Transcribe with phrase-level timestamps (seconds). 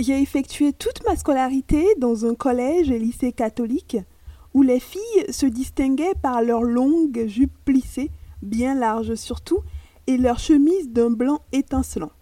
[0.00, 3.98] J'ai effectué toute ma scolarité dans un collège et lycée catholique
[4.54, 8.10] où les filles se distinguaient par leurs longues jupes plissées,
[8.40, 9.58] bien larges surtout,
[10.06, 12.12] et leurs chemises d'un blanc étincelant.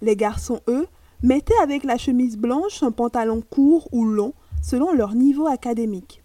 [0.00, 0.86] Les garçons, eux,
[1.22, 4.32] mettaient avec la chemise blanche un pantalon court ou long
[4.62, 6.22] selon leur niveau académique.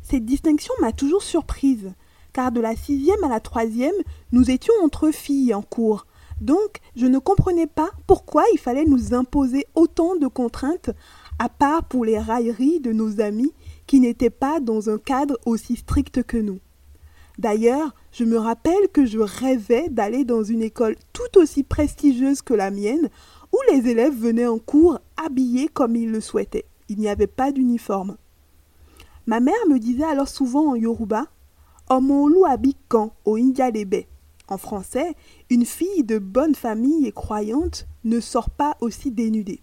[0.00, 1.92] Cette distinction m'a toujours surprise,
[2.32, 3.92] car de la sixième à la troisième,
[4.32, 6.06] nous étions entre filles en cours.
[6.40, 10.90] Donc, je ne comprenais pas pourquoi il fallait nous imposer autant de contraintes,
[11.38, 13.52] à part pour les railleries de nos amis
[13.86, 16.60] qui n'étaient pas dans un cadre aussi strict que nous.
[17.38, 22.54] D'ailleurs, je me rappelle que je rêvais d'aller dans une école tout aussi prestigieuse que
[22.54, 23.08] la mienne,
[23.52, 26.66] où les élèves venaient en cours habillés comme ils le souhaitaient.
[26.88, 28.16] Il n'y avait pas d'uniforme.
[29.26, 31.26] Ma mère me disait alors souvent en yoruba
[31.88, 34.06] Omolu abikan au India-Débé.
[34.50, 35.14] En français,
[35.48, 39.62] une fille de bonne famille et croyante ne sort pas aussi dénudée.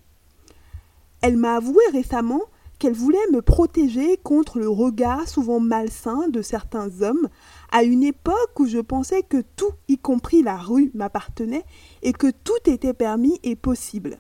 [1.22, 2.44] Elle m'a avoué récemment
[2.80, 7.28] qu'elle voulait me protéger contre le regard souvent malsain de certains hommes,
[7.72, 11.66] à une époque où je pensais que tout, y compris la rue, m'appartenait
[12.02, 14.20] et que tout était permis et possible.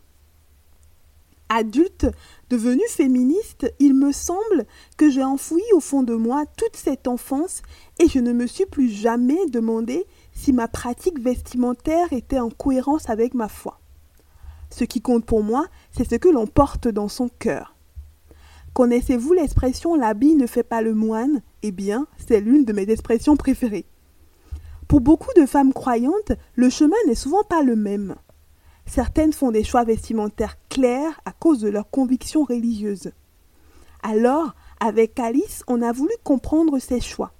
[1.49, 2.07] Adulte,
[2.49, 4.65] devenue féministe, il me semble
[4.97, 7.61] que j'ai enfoui au fond de moi toute cette enfance
[7.99, 10.05] et je ne me suis plus jamais demandé
[10.37, 13.79] si ma pratique vestimentaire était en cohérence avec ma foi.
[14.69, 17.75] Ce qui compte pour moi, c'est ce que l'on porte dans son cœur.
[18.73, 23.35] Connaissez-vous l'expression l'habit ne fait pas le moine Eh bien, c'est l'une de mes expressions
[23.35, 23.87] préférées.
[24.87, 28.15] Pour beaucoup de femmes croyantes, le chemin n'est souvent pas le même.
[28.85, 33.11] Certaines font des choix vestimentaires clairs à cause de leurs convictions religieuses.
[34.03, 37.33] Alors, avec Alice, on a voulu comprendre ces choix.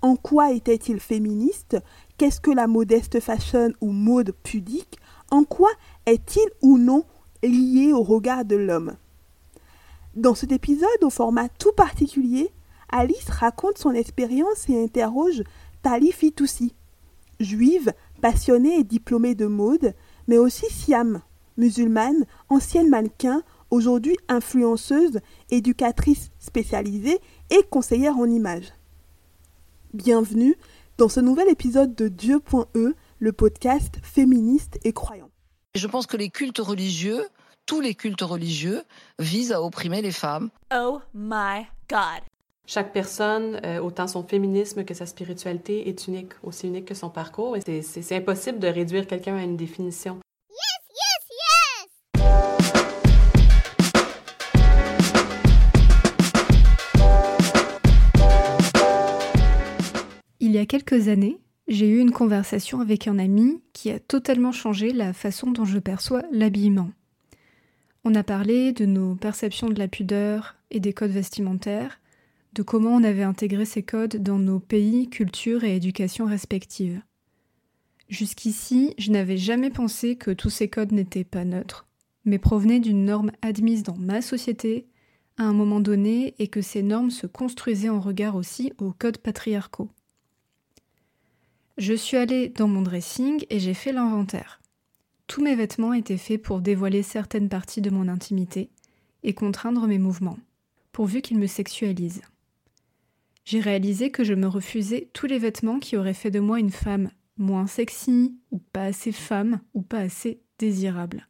[0.00, 1.76] En quoi était-il féministe
[2.18, 4.98] Qu'est-ce que la modeste fashion ou mode pudique?
[5.30, 5.70] En quoi
[6.04, 7.04] est-il ou non
[7.44, 8.96] lié au regard de l'homme?
[10.16, 12.50] Dans cet épisode, au format tout particulier,
[12.88, 15.44] Alice raconte son expérience et interroge
[15.82, 16.74] Tali Fitoussi,
[17.38, 19.94] juive, passionnée et diplômée de mode,
[20.26, 21.22] mais aussi Siam,
[21.56, 25.20] musulmane, ancienne mannequin, aujourd'hui influenceuse,
[25.52, 27.20] éducatrice spécialisée
[27.50, 28.72] et conseillère en images.
[29.94, 30.56] Bienvenue
[30.98, 35.30] dans ce nouvel épisode de Dieu.e, le podcast féministe et croyant.
[35.74, 37.24] Je pense que les cultes religieux
[37.66, 38.82] tous les cultes religieux
[39.18, 40.48] visent à opprimer les femmes.
[40.74, 42.22] Oh my God.
[42.64, 47.10] Chaque personne, euh, autant son féminisme que sa spiritualité, est unique, aussi unique que son
[47.10, 47.58] parcours.
[47.58, 50.18] Et c'est impossible de réduire quelqu'un à une définition.
[50.48, 50.88] Yes,
[52.14, 52.77] yes, yes!
[60.48, 64.50] Il y a quelques années, j'ai eu une conversation avec un ami qui a totalement
[64.50, 66.88] changé la façon dont je perçois l'habillement.
[68.02, 72.00] On a parlé de nos perceptions de la pudeur et des codes vestimentaires,
[72.54, 77.02] de comment on avait intégré ces codes dans nos pays, cultures et éducations respectives.
[78.08, 81.86] Jusqu'ici, je n'avais jamais pensé que tous ces codes n'étaient pas neutres,
[82.24, 84.86] mais provenaient d'une norme admise dans ma société
[85.36, 89.18] à un moment donné et que ces normes se construisaient en regard aussi aux codes
[89.18, 89.90] patriarcaux.
[91.78, 94.60] Je suis allée dans mon dressing et j'ai fait l'inventaire.
[95.28, 98.68] Tous mes vêtements étaient faits pour dévoiler certaines parties de mon intimité
[99.22, 100.40] et contraindre mes mouvements,
[100.90, 102.22] pourvu qu'ils me sexualisent.
[103.44, 106.72] J'ai réalisé que je me refusais tous les vêtements qui auraient fait de moi une
[106.72, 111.28] femme moins sexy, ou pas assez femme, ou pas assez désirable.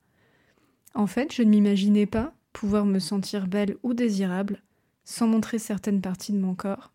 [0.94, 4.62] En fait, je ne m'imaginais pas pouvoir me sentir belle ou désirable
[5.04, 6.90] sans montrer certaines parties de mon corps.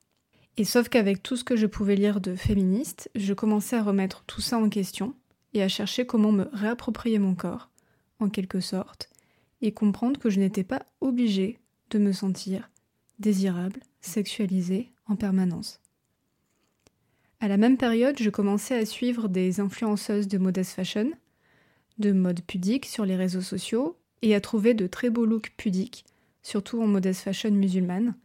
[0.57, 4.23] Et sauf qu'avec tout ce que je pouvais lire de féministe, je commençais à remettre
[4.27, 5.15] tout ça en question
[5.53, 7.69] et à chercher comment me réapproprier mon corps,
[8.19, 9.09] en quelque sorte,
[9.61, 11.59] et comprendre que je n'étais pas obligée
[11.89, 12.69] de me sentir
[13.19, 15.79] désirable, sexualisée en permanence.
[17.39, 21.11] À la même période, je commençais à suivre des influenceuses de modest fashion,
[21.97, 26.05] de mode pudique sur les réseaux sociaux et à trouver de très beaux looks pudiques,
[26.41, 28.15] surtout en modest fashion musulmane,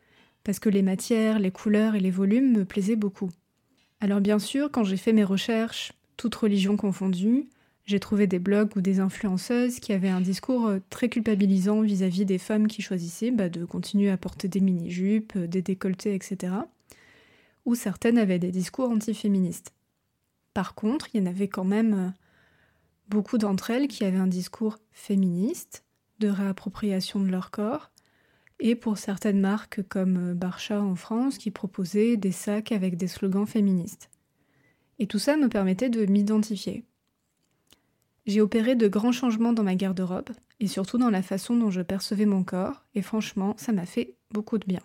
[0.48, 3.28] parce que les matières, les couleurs et les volumes me plaisaient beaucoup.
[4.00, 7.50] Alors bien sûr, quand j'ai fait mes recherches, toutes religions confondues,
[7.84, 12.24] j'ai trouvé des blogs ou des influenceuses qui avaient un discours euh, très culpabilisant vis-à-vis
[12.24, 16.54] des femmes qui choisissaient bah, de continuer à porter des mini-jupes, euh, des décolletés, etc.
[17.66, 19.74] Ou certaines avaient des discours antiféministes.
[20.54, 22.08] Par contre, il y en avait quand même euh,
[23.10, 25.84] beaucoup d'entre elles qui avaient un discours féministe,
[26.20, 27.90] de réappropriation de leur corps,
[28.60, 33.46] et pour certaines marques comme Barcha en France qui proposaient des sacs avec des slogans
[33.46, 34.10] féministes.
[34.98, 36.84] Et tout ça me permettait de m'identifier.
[38.26, 41.82] J'ai opéré de grands changements dans ma garde-robe et surtout dans la façon dont je
[41.82, 44.80] percevais mon corps, et franchement, ça m'a fait beaucoup de bien.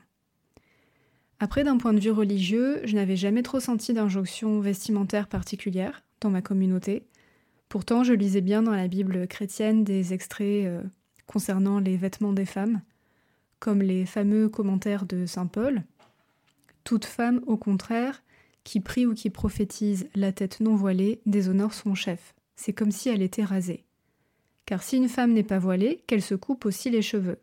[1.39, 6.29] Après, d'un point de vue religieux, je n'avais jamais trop senti d'injonction vestimentaire particulière dans
[6.29, 7.07] ma communauté.
[7.69, 10.81] Pourtant, je lisais bien dans la Bible chrétienne des extraits euh,
[11.25, 12.81] concernant les vêtements des femmes,
[13.63, 15.83] comme les fameux commentaires de Saint Paul.
[16.83, 18.21] Toute femme, au contraire,
[18.65, 22.35] qui prie ou qui prophétise la tête non voilée, déshonore son chef.
[22.57, 23.85] C'est comme si elle était rasée.
[24.65, 27.39] Car si une femme n'est pas voilée, qu'elle se coupe aussi les cheveux.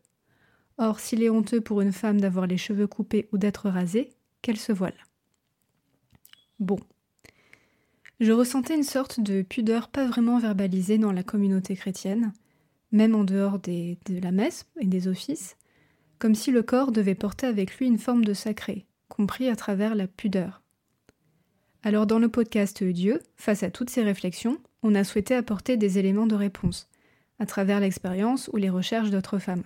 [0.77, 4.11] Or, s'il est honteux pour une femme d'avoir les cheveux coupés ou d'être rasée,
[4.43, 5.07] qu'elle se voile.
[6.59, 6.81] Bon.
[8.21, 12.35] Je ressentais une sorte de pudeur pas vraiment verbalisée dans la communauté chrétienne,
[12.93, 15.57] même en dehors de la messe et des offices,
[16.21, 19.97] comme si le corps devait porter avec lui une forme de sacré, compris à travers
[19.97, 20.63] la pudeur.
[21.83, 25.99] Alors dans le podcast Dieu, face à toutes ces réflexions, on a souhaité apporter des
[25.99, 26.89] éléments de réponse,
[27.39, 29.65] à travers l'expérience ou les recherches d'autres femmes.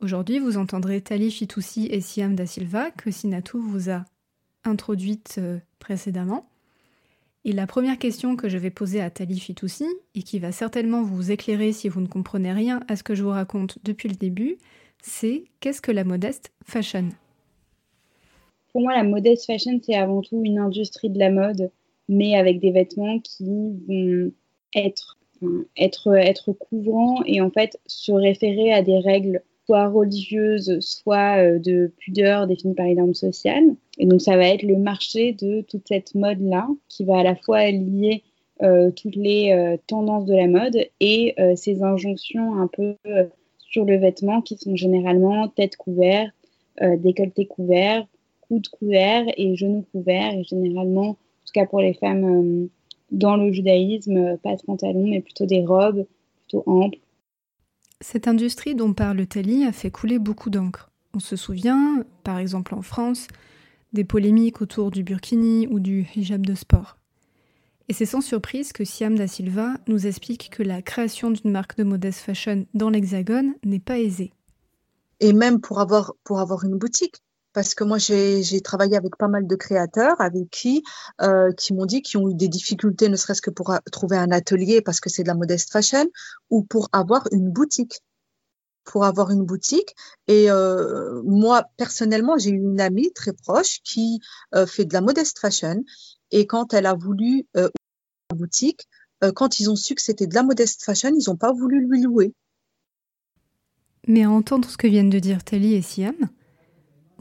[0.00, 4.04] Aujourd'hui, vous entendrez Tali Fitoussi et Siam Da Silva, que Sinatou vous a
[4.64, 6.48] introduite euh, précédemment.
[7.44, 11.02] Et la première question que je vais poser à Tali Fitoussi, et qui va certainement
[11.02, 14.16] vous éclairer si vous ne comprenez rien à ce que je vous raconte depuis le
[14.16, 14.56] début,
[15.02, 17.10] c'est qu'est-ce que la modeste fashion?
[18.72, 21.70] Pour moi, la modeste fashion, c'est avant tout une industrie de la mode,
[22.08, 23.44] mais avec des vêtements qui
[23.86, 24.32] vont
[24.74, 25.18] être,
[25.76, 31.58] être, être couvrants et en fait se référer à des règles soit religieuse, soit euh,
[31.58, 33.74] de pudeur définie par les normes sociales.
[33.98, 37.36] Et donc ça va être le marché de toute cette mode-là qui va à la
[37.36, 38.22] fois lier
[38.62, 42.94] euh, toutes les euh, tendances de la mode et ces injonctions un peu
[43.72, 46.32] sur le vêtement qui sont généralement tête couverte,
[46.98, 48.06] décolleté couvert,
[48.40, 50.34] coude couvert et genoux couverts.
[50.34, 51.16] Et généralement, en
[51.46, 52.68] tout cas pour les femmes
[53.10, 56.06] dans le judaïsme, pas de pantalon, mais plutôt des robes
[56.42, 56.98] plutôt amples
[58.02, 60.90] cette industrie dont parle Tali a fait couler beaucoup d'encre.
[61.14, 63.28] On se souvient, par exemple en France,
[63.92, 66.98] des polémiques autour du burkini ou du hijab de sport.
[67.88, 71.76] Et c'est sans surprise que Siam Da Silva nous explique que la création d'une marque
[71.76, 74.32] de modeste fashion dans l'Hexagone n'est pas aisée.
[75.20, 76.14] Et même pour avoir,
[76.64, 80.82] une boutique, parce que moi j'ai travaillé avec pas mal de créateurs avec qui
[81.20, 84.30] euh, qui m'ont dit qu'ils ont eu des difficultés ne serait-ce que pour trouver un
[84.30, 86.06] atelier parce que c'est de la modeste fashion
[86.50, 88.00] ou pour avoir une boutique.
[88.84, 89.94] Pour avoir une boutique.
[90.26, 94.18] Et euh, moi personnellement j'ai une amie très proche qui
[94.54, 95.84] euh, fait de la modeste fashion
[96.32, 97.68] et quand elle a voulu euh,
[98.30, 98.88] une boutique
[99.36, 102.02] quand ils ont su que c'était de la modeste fashion ils n'ont pas voulu lui
[102.02, 102.34] louer
[104.08, 106.28] mais à entendre ce que viennent de dire Tali et Siam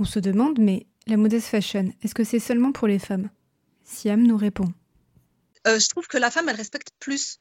[0.01, 3.29] on se demande, mais la modeste fashion, est-ce que c'est seulement pour les femmes?
[3.83, 4.73] Siam nous répond.
[5.67, 7.39] Euh, je trouve que la femme, elle respecte plus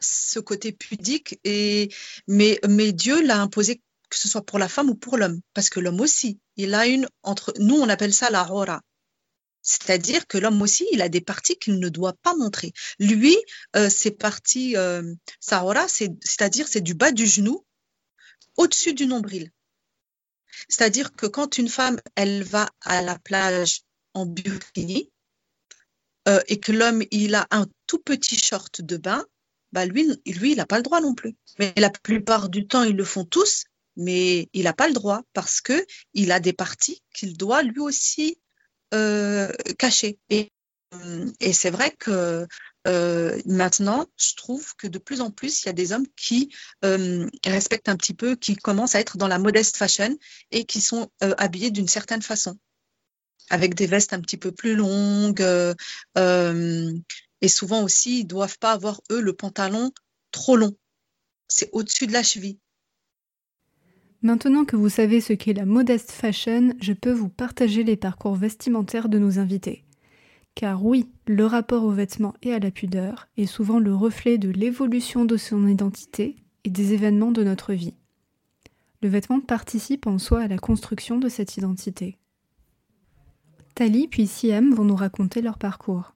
[0.00, 1.88] ce côté pudique, et,
[2.26, 3.80] mais, mais Dieu l'a imposé
[4.10, 6.86] que ce soit pour la femme ou pour l'homme, parce que l'homme aussi, il a
[6.86, 8.82] une entre nous, on appelle ça la hora.
[9.68, 12.72] C'est-à-dire que l'homme aussi, il a des parties qu'il ne doit pas montrer.
[12.98, 13.36] Lui,
[13.76, 17.66] euh, ses parties, euh, sa hora, c'est-à-dire c'est du bas du genou
[18.56, 19.52] au-dessus du nombril.
[20.70, 23.82] C'est-à-dire que quand une femme, elle va à la plage
[24.14, 25.10] en burkini
[26.28, 29.26] euh, et que l'homme, il a un tout petit short de bain,
[29.72, 31.36] bah lui, lui, il n'a pas le droit non plus.
[31.58, 33.64] Mais la plupart du temps, ils le font tous,
[33.96, 37.80] mais il n'a pas le droit parce que il a des parties qu'il doit lui
[37.80, 38.38] aussi
[38.94, 40.18] euh, cacher.
[40.30, 40.50] Et,
[40.94, 42.46] euh, et c'est vrai que
[42.86, 46.54] euh, maintenant, je trouve que de plus en plus, il y a des hommes qui
[47.44, 50.16] respectent un petit peu, qui commencent à être dans la modeste fashion
[50.50, 52.56] et qui sont habillés d'une certaine façon,
[53.50, 55.44] avec des vestes un petit peu plus longues.
[56.16, 59.92] et souvent aussi, ils ne doivent pas avoir, eux, le pantalon
[60.30, 60.74] trop long.
[61.48, 62.58] C'est au-dessus de la cheville.
[64.20, 68.34] Maintenant que vous savez ce qu'est la modeste fashion, je peux vous partager les parcours
[68.34, 69.84] vestimentaires de nos invités.
[70.56, 74.48] Car oui, le rapport aux vêtements et à la pudeur est souvent le reflet de
[74.48, 76.34] l'évolution de son identité
[76.64, 77.94] et des événements de notre vie.
[79.02, 82.18] Le vêtement participe en soi à la construction de cette identité.
[83.76, 86.12] Tali puis Siam vont nous raconter leur parcours.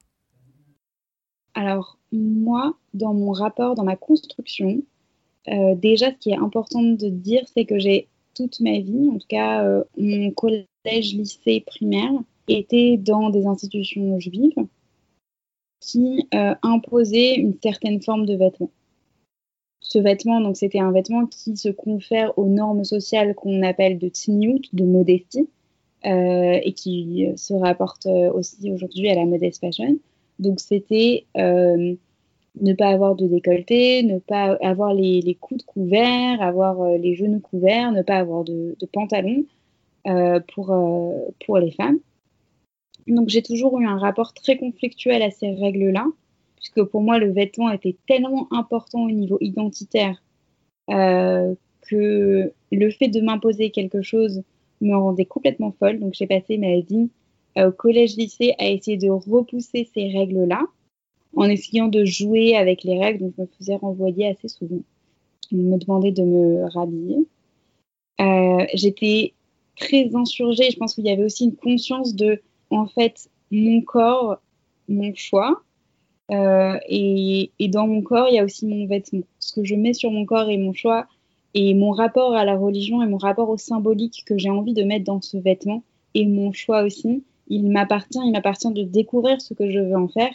[1.53, 4.83] Alors, moi, dans mon rapport, dans ma construction,
[5.49, 9.17] euh, déjà, ce qui est important de dire, c'est que j'ai toute ma vie, en
[9.17, 12.11] tout cas euh, mon collège, lycée, primaire,
[12.47, 14.55] étaient dans des institutions juives
[15.79, 18.71] qui euh, imposaient une certaine forme de vêtement.
[19.81, 24.07] Ce vêtement, donc, c'était un vêtement qui se confère aux normes sociales qu'on appelle de
[24.07, 25.49] tzniut, de modestie,
[26.05, 29.97] et qui se rapporte aussi aujourd'hui à la modest fashion.
[30.39, 31.25] Donc, c'était
[32.61, 37.15] ne pas avoir de décolleté, ne pas avoir les, les coudes couverts, avoir euh, les
[37.15, 39.45] genoux couverts, ne pas avoir de, de pantalon
[40.07, 41.13] euh, pour, euh,
[41.45, 41.99] pour les femmes.
[43.07, 46.05] Donc j'ai toujours eu un rapport très conflictuel à ces règles-là,
[46.57, 50.21] puisque pour moi le vêtement était tellement important au niveau identitaire
[50.89, 54.43] euh, que le fait de m'imposer quelque chose
[54.79, 55.99] me rendait complètement folle.
[55.99, 57.09] Donc j'ai passé ma vie
[57.57, 60.61] euh, au collège-lycée à essayer de repousser ces règles-là
[61.35, 64.81] en essayant de jouer avec les règles, donc je me faisais renvoyer assez souvent.
[65.51, 67.27] On me demandait de me rhabiller.
[68.21, 69.33] Euh, J'étais
[69.77, 70.69] très insurgée.
[70.71, 74.39] Je pense qu'il y avait aussi une conscience de, en fait, mon corps,
[74.87, 75.61] mon choix.
[76.31, 79.23] Euh, et, et, dans mon corps, il y a aussi mon vêtement.
[79.39, 81.07] Ce que je mets sur mon corps et mon choix,
[81.53, 84.83] et mon rapport à la religion et mon rapport au symbolique que j'ai envie de
[84.83, 85.83] mettre dans ce vêtement,
[86.15, 90.07] et mon choix aussi, il m'appartient, il m'appartient de découvrir ce que je veux en
[90.07, 90.33] faire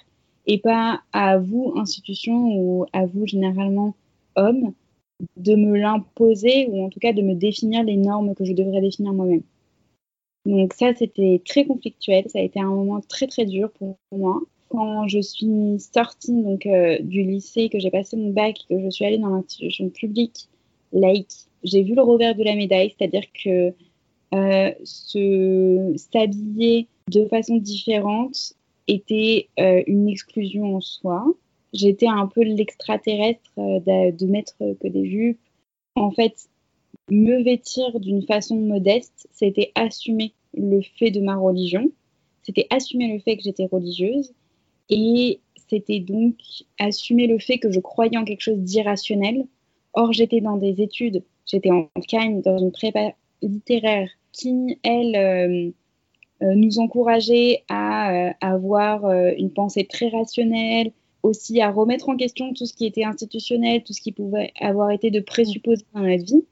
[0.49, 3.95] et pas à vous, institution, ou à vous, généralement,
[4.35, 4.73] homme,
[5.37, 8.81] de me l'imposer ou en tout cas de me définir les normes que je devrais
[8.81, 9.43] définir moi-même.
[10.47, 14.40] Donc ça, c'était très conflictuel, ça a été un moment très très dur pour moi.
[14.71, 18.90] Quand je suis sortie donc, euh, du lycée, que j'ai passé mon bac, que je
[18.90, 20.49] suis allée dans l'institution publique
[20.93, 23.75] laïque, j'ai vu le revers de la médaille, c'est-à-dire que
[24.35, 28.55] euh, s'habiller de façon différente
[28.88, 31.25] était euh, une exclusion en soi.
[31.73, 33.80] J'étais un peu l'extraterrestre euh,
[34.11, 35.40] de, mettre que des jupes.
[35.95, 36.49] En fait,
[37.11, 41.90] me vêtir d'une façon modeste, c'était assumer le fait de ma religion,
[42.42, 44.33] c'était assumer le fait que j'étais religieuse,
[44.88, 46.37] et c'était donc
[46.78, 49.47] assumer le fait que je croyais en quelque chose d'irrationnel.
[49.92, 55.71] Or, j'étais dans des études, j'étais en Cagne, dans une prépa littéraire qui, elle, euh,
[56.40, 60.92] nous encourageait à euh, avoir euh, une pensée très rationnelle,
[61.23, 64.90] aussi à remettre en question tout ce qui était institutionnel, tout ce qui pouvait avoir
[64.90, 66.45] été de présupposé dans notre vie.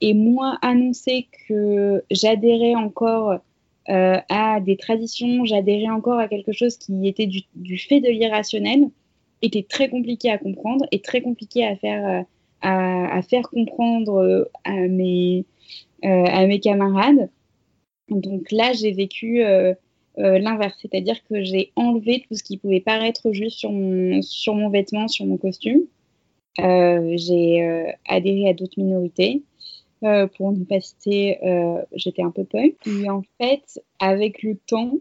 [0.00, 3.38] Et moi, annoncer que j'adhérais encore
[3.88, 8.08] euh, à des traditions, j'adhérais encore à quelque chose qui était du, du fait de
[8.08, 8.88] l'irrationnel,
[9.40, 12.24] était très compliqué à comprendre et très compliqué à faire,
[12.60, 15.46] à, à faire comprendre à mes,
[16.04, 17.28] euh, à mes camarades.
[18.10, 19.74] Donc là, j'ai vécu euh,
[20.18, 24.54] euh, l'inverse, c'est-à-dire que j'ai enlevé tout ce qui pouvait paraître juste sur mon, sur
[24.54, 25.82] mon vêtement, sur mon costume.
[26.58, 29.42] Euh, j'ai euh, adhéré à d'autres minorités.
[30.04, 31.38] Euh, pour ne pas citer,
[31.92, 32.74] j'étais un peu punk.
[32.86, 34.94] Et en fait, avec le temps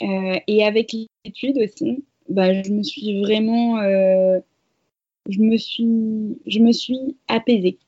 [0.00, 0.92] et avec
[1.24, 3.76] l'étude aussi, bah, je me suis vraiment,
[5.28, 7.78] je me suis, je me suis apaisée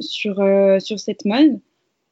[0.00, 0.42] sur
[0.80, 1.60] sur cette mode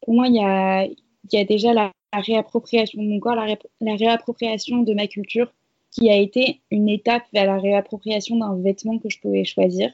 [0.00, 5.06] pour moi, il y a, déjà la, réappropriation de mon corps, la, réappropriation de ma
[5.06, 5.52] culture,
[5.90, 9.90] qui a été une étape vers la réappropriation d'un vêtement que je pouvais choisir.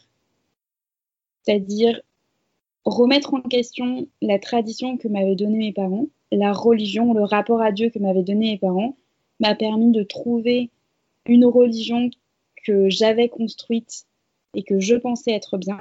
[1.43, 2.01] C'est-à-dire
[2.85, 7.73] remettre en question la tradition que m'avaient donnée mes parents, la religion, le rapport à
[7.73, 8.97] Dieu que m'avaient donné mes parents,
[9.41, 10.71] m'a permis de trouver
[11.27, 12.11] une religion
[12.65, 14.07] que j'avais construite
[14.55, 15.79] et que je pensais être bien,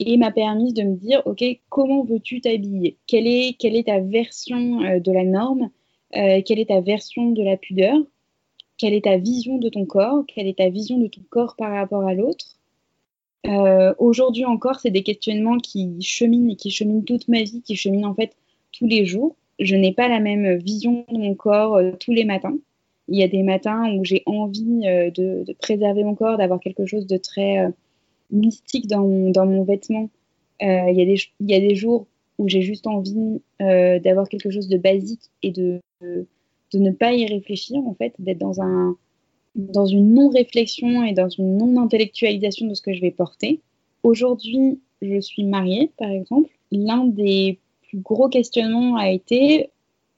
[0.00, 2.98] et m'a permis de me dire, OK, comment veux-tu t'habiller?
[3.06, 5.70] Quelle est, quelle est ta version euh, de la norme?
[6.16, 7.98] Euh, Quelle est ta version de la pudeur?
[8.78, 10.24] Quelle est ta vision de ton corps?
[10.26, 12.56] Quelle est ta vision de ton corps par rapport à l'autre?
[13.46, 17.76] Euh, Aujourd'hui encore, c'est des questionnements qui cheminent et qui cheminent toute ma vie, qui
[17.76, 18.36] cheminent en fait
[18.72, 19.36] tous les jours.
[19.58, 22.56] Je n'ai pas la même vision de mon corps tous les matins.
[23.08, 24.80] Il y a des matins où j'ai envie
[25.14, 27.72] de, préserver mon corps, d'avoir quelque chose de très
[28.30, 30.10] mystique dans mon, dans mon vêtement.
[30.62, 32.06] Euh, il, y a des, il y a des jours
[32.38, 36.26] où j'ai juste envie euh, d'avoir quelque chose de basique et de, de,
[36.72, 38.96] de, ne pas y réfléchir, en fait, d'être dans, un,
[39.54, 43.60] dans une non-réflexion et dans une non-intellectualisation de ce que je vais porter.
[44.02, 46.50] Aujourd'hui, je suis mariée, par exemple.
[46.70, 47.58] L'un des
[47.88, 49.70] plus gros questionnements a été,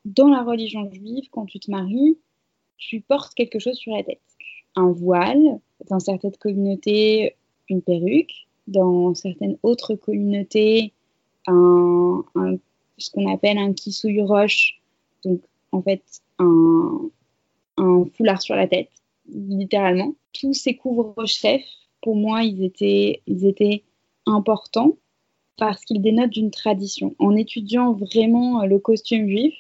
[0.04, 2.18] dans la religion juive, quand tu te maries,
[2.76, 4.20] tu portes quelque chose sur la tête.
[4.76, 7.36] Un voile, dans certaines communautés,
[7.70, 10.92] une perruque, dans certaines autres communautés,
[11.46, 12.56] un, un,
[12.98, 14.80] ce qu'on appelle un kissouille roche,
[15.24, 15.40] donc
[15.72, 16.02] en fait
[16.38, 17.10] un,
[18.12, 18.90] foulard sur la tête,
[19.32, 20.14] littéralement.
[20.32, 21.66] Tous ces couvre-chefs,
[22.02, 23.82] pour moi, ils étaient, ils étaient
[24.26, 24.96] importants
[25.56, 27.14] parce qu'ils dénotent d'une tradition.
[27.18, 29.54] En étudiant vraiment le costume juif,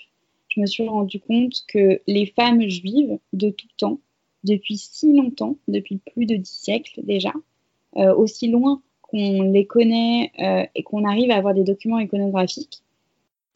[0.48, 4.00] je me suis rendu compte que les femmes juives de tout temps,
[4.44, 7.49] depuis si longtemps, depuis plus de dix siècles déjà, euh,
[7.96, 12.82] aussi loin qu'on les connaît euh, et qu'on arrive à avoir des documents iconographiques,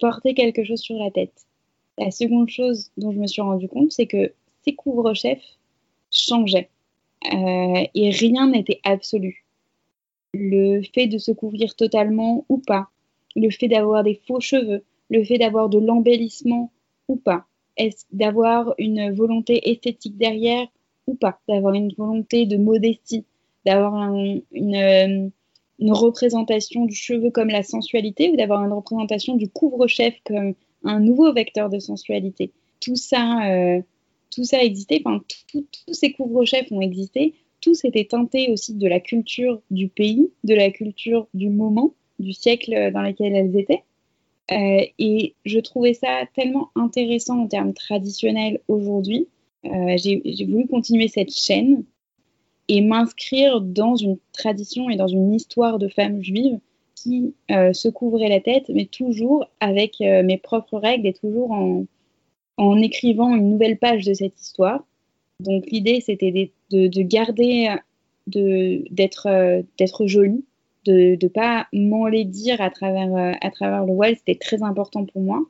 [0.01, 1.47] porter quelque chose sur la tête.
[1.99, 4.33] La seconde chose dont je me suis rendu compte, c'est que
[4.65, 5.45] ces couvre-chefs
[6.11, 6.69] changeaient.
[7.33, 9.45] euh, et rien n'était absolu.
[10.35, 12.89] Le fait de se couvrir totalement ou pas,
[13.37, 16.73] le fait d'avoir des faux cheveux, le fait d'avoir de l'embellissement
[17.09, 17.47] ou pas,
[18.13, 20.67] d'avoir une volonté esthétique derrière
[21.07, 23.25] ou pas, d'avoir une volonté de modestie,
[23.65, 30.15] d'avoir euh, une représentation du cheveu comme la sensualité ou d'avoir une représentation du couvre-chef
[30.25, 30.55] comme
[30.85, 32.53] un nouveau vecteur de sensualité.
[32.81, 33.81] Tout ça, euh,
[34.31, 39.01] tout ça existait, enfin, tous ces couvre-chefs ont existé, tous étaient teintés aussi de la
[39.01, 43.83] culture du pays, de la culture du moment, du siècle dans lequel elles étaient.
[44.53, 49.29] Euh, et je trouvais ça tellement intéressant en termes traditionnels aujourd'hui.
[49.65, 51.85] Euh, j'ai voulu continuer cette chaîne
[52.69, 56.59] et m'inscrire dans une tradition et dans une histoire de femmes juives
[56.95, 61.51] qui euh, se couvraient la tête, mais toujours avec euh, mes propres règles et toujours
[61.53, 61.85] en,
[62.57, 64.83] en écrivant une nouvelle page de cette histoire.
[65.41, 67.69] Donc l'idée, c'était de, de- de garder,
[68.37, 70.45] euh, d'être jolie,
[70.87, 75.43] de ne pas m'enlaidir à travers, à travers le voile, c'était très important pour moi.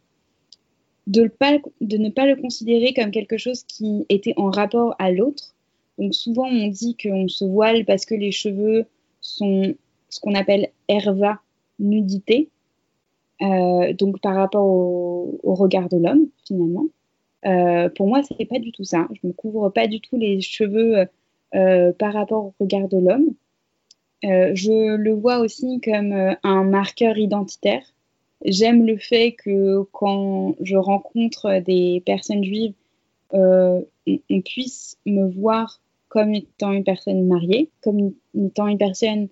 [1.06, 4.94] De, le pas, de ne pas le considérer comme quelque chose qui était en rapport
[4.98, 5.53] à l'autre.
[5.98, 8.86] Donc souvent, on dit qu'on se voile parce que les cheveux
[9.20, 9.74] sont
[10.08, 11.40] ce qu'on appelle herva,
[11.78, 12.48] nudité.
[13.42, 16.86] Euh, donc par rapport au, regard de l'homme, finalement.
[17.46, 19.08] Euh, pour moi, c'est pas du tout ça.
[19.12, 21.06] Je me couvre pas du tout les cheveux
[21.54, 23.34] euh, par rapport au regard de l'homme.
[24.22, 27.82] Je le vois aussi comme un marqueur identitaire.
[28.42, 32.72] J'aime le fait que quand je rencontre des personnes juives,
[33.32, 33.84] on
[34.46, 35.78] puisse me voir
[36.14, 39.26] comme étant une personne mariée, comme étant une personne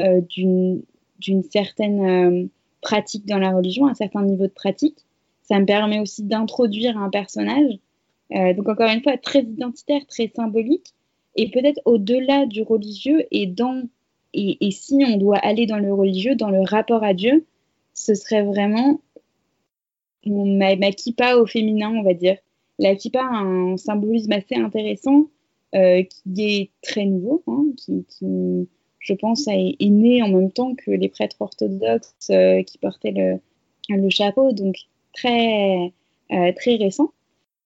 [0.00, 2.46] euh, d'une certaine euh,
[2.80, 4.98] pratique dans la religion, un certain niveau de pratique.
[5.42, 7.80] Ça me permet aussi d'introduire un personnage.
[8.36, 10.94] Euh, donc encore une fois, très identitaire, très symbolique,
[11.34, 13.88] et peut-être au-delà du religieux et dans
[14.32, 17.46] et, et si on doit aller dans le religieux, dans le rapport à Dieu,
[17.94, 19.00] ce serait vraiment
[20.24, 22.36] ma, ma kippa au féminin, on va dire.
[22.78, 25.26] La kippa a un symbolisme assez intéressant
[25.74, 28.06] euh, qui est très nouveau, hein, qui,
[29.00, 33.12] je pense, est, est né en même temps que les prêtres orthodoxes euh, qui portaient
[33.12, 34.76] le, chapeau, donc
[35.12, 35.92] très,
[36.32, 37.12] euh, très récent,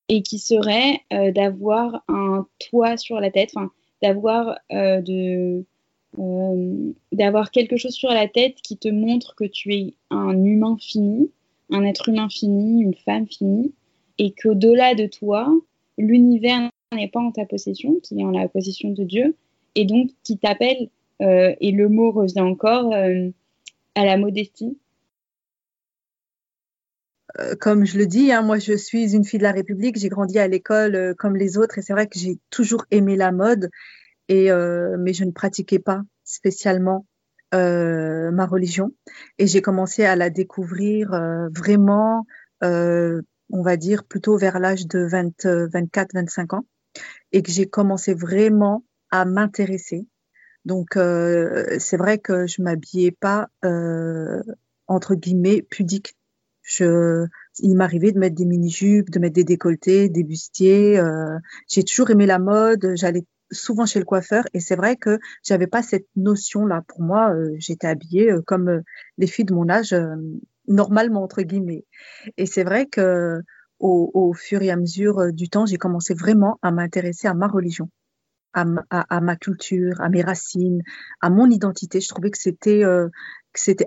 [0.09, 1.01] et qui serait
[1.33, 3.55] d'avoir un toit sur la tête,
[4.03, 5.65] d'avoir de
[7.12, 11.31] d'avoir quelque chose sur la tête qui te montre que tu es un humain fini,
[11.71, 13.73] un être humain fini, une femme finie,
[14.19, 15.49] et qu'au-delà de toi,
[15.97, 19.37] l'univers n'est pas en ta possession, qui est en la possession de Dieu,
[19.75, 20.89] et donc qui t'appelle,
[21.21, 23.29] euh, et le mot revient encore, euh,
[23.95, 24.79] à la modestie.
[27.39, 30.09] Euh, comme je le dis, hein, moi je suis une fille de la République, j'ai
[30.09, 33.71] grandi à l'école comme les autres et c'est vrai que j'ai toujours aimé la mode,
[34.29, 34.51] et,
[34.99, 37.07] mais je ne pratiquais pas spécialement
[37.53, 38.93] ma religion
[39.39, 41.11] et j'ai commencé à la découvrir
[41.55, 42.27] vraiment,
[42.61, 46.67] on va dire, plutôt vers l'âge de 20, 24-25 ans
[47.33, 50.07] et que j'ai commencé vraiment à m'intéresser.
[50.65, 54.43] Donc euh, c'est vrai que je m'habillais pas euh,
[54.87, 56.17] entre guillemets pudique.
[56.79, 60.99] Il m'arrivait de mettre des mini-jupes, de mettre des décolletés, des bustiers.
[60.99, 62.93] Euh, j'ai toujours aimé la mode.
[62.95, 66.83] J'allais souvent chez le coiffeur et c'est vrai que j'avais pas cette notion là.
[66.87, 68.83] Pour moi, j'étais habillée comme
[69.19, 69.95] les filles de mon âge,
[70.69, 71.85] normalement entre guillemets.
[72.39, 73.43] Et c'est vrai que
[73.83, 77.49] au, fur et à mesure euh, du temps, j'ai commencé vraiment à m'intéresser à ma
[77.49, 77.90] religion,
[78.55, 80.83] à ma, culture, à mes racines,
[81.21, 82.01] à mon identité.
[82.01, 83.09] Je trouvais que c'était euh,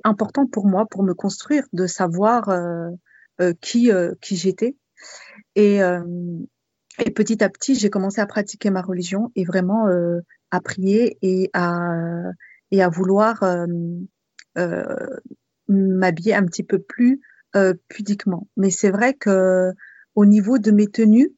[0.03, 2.91] important pour moi pour me construire, de savoir euh,
[3.61, 4.75] qui qui j'étais.
[5.55, 9.87] Et, et petit à petit, j'ai commencé à pratiquer ma religion et vraiment
[10.51, 11.89] à prier et à
[12.71, 13.43] et à vouloir
[15.67, 17.21] m'habiller un petit peu plus
[17.55, 18.47] euh, pudiquement.
[18.57, 19.71] Mais c'est vrai que
[20.15, 21.33] au niveau de mes tenues,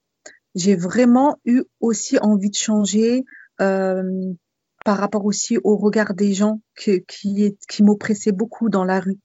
[0.56, 3.24] j'ai vraiment eu aussi envie de changer
[3.62, 4.34] euh,
[4.86, 9.20] par rapport aussi au regard des gens qui, m'oppressaient beaucoup dans la rue.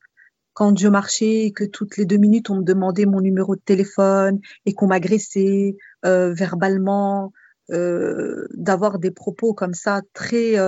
[0.54, 3.62] Quand je marchais et que toutes les deux minutes on me demandait mon numéro de
[3.62, 7.32] téléphone et qu'on m'agressait euh, verbalement,
[7.70, 10.58] d'avoir des propos comme ça très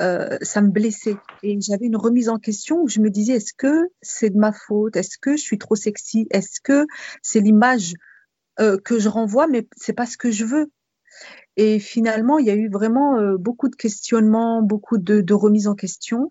[0.00, 1.16] euh, ça me blessait.
[1.42, 4.52] Et j'avais une remise en question où je me disais, est-ce que c'est de ma
[4.52, 4.96] faute?
[4.96, 6.26] Est-ce que je suis trop sexy?
[6.30, 6.86] Est-ce que
[7.22, 7.94] c'est l'image
[8.60, 10.70] euh, que je renvoie, mais c'est pas ce que je veux?
[11.56, 15.68] Et finalement, il y a eu vraiment euh, beaucoup de questionnements, beaucoup de, de remises
[15.68, 16.28] en question.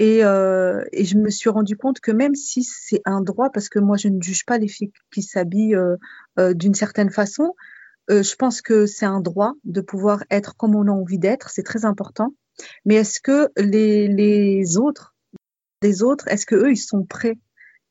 [0.00, 3.68] Et, euh, et, je me suis rendu compte que même si c'est un droit, parce
[3.68, 7.54] que moi, je ne juge pas les filles qui s'habillent euh, d'une certaine façon,
[8.10, 11.50] euh, je pense que c'est un droit de pouvoir être comme on a envie d'être,
[11.50, 12.34] c'est très important.
[12.84, 15.14] Mais est-ce que les, autres,
[15.82, 17.38] les autres, est-ce que eux, ils sont prêts?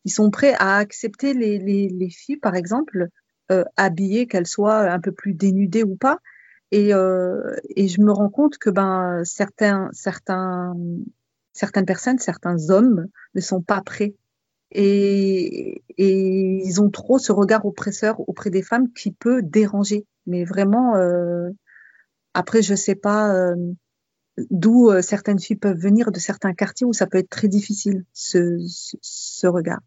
[0.05, 3.07] Ils sont prêts à accepter les, les, les filles, par exemple,
[3.51, 6.19] euh, habillées, qu'elles soient un peu plus dénudées ou pas?
[6.71, 10.73] Et, euh, et je me rends compte que ben certains, certains,
[11.53, 14.15] certaines personnes, certains hommes ne sont pas prêts
[14.73, 20.05] et, ils ont trop ce regard oppresseur auprès des femmes qui peut déranger.
[20.25, 21.49] Mais vraiment, euh,
[22.33, 23.53] après, je sais pas
[24.49, 28.05] d'où euh, certaines filles peuvent venir, de certains quartiers où ça peut être très difficile
[28.13, 29.79] ce, ce, ce regard.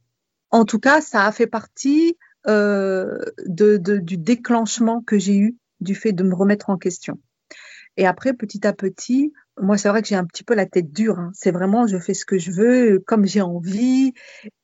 [0.50, 5.56] En tout cas, ça a fait partie euh, de, de, du déclenchement que j'ai eu
[5.80, 7.18] du fait de me remettre en question.
[7.96, 10.92] Et après, petit à petit, moi, c'est vrai que j'ai un petit peu la tête
[10.92, 11.18] dure.
[11.18, 11.30] Hein.
[11.34, 14.12] C'est vraiment, je fais ce que je veux, comme j'ai envie.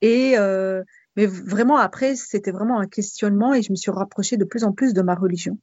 [0.01, 0.83] Et euh,
[1.17, 4.73] mais vraiment, après, c'était vraiment un questionnement et je me suis rapprochée de plus en
[4.73, 5.59] plus de ma religion.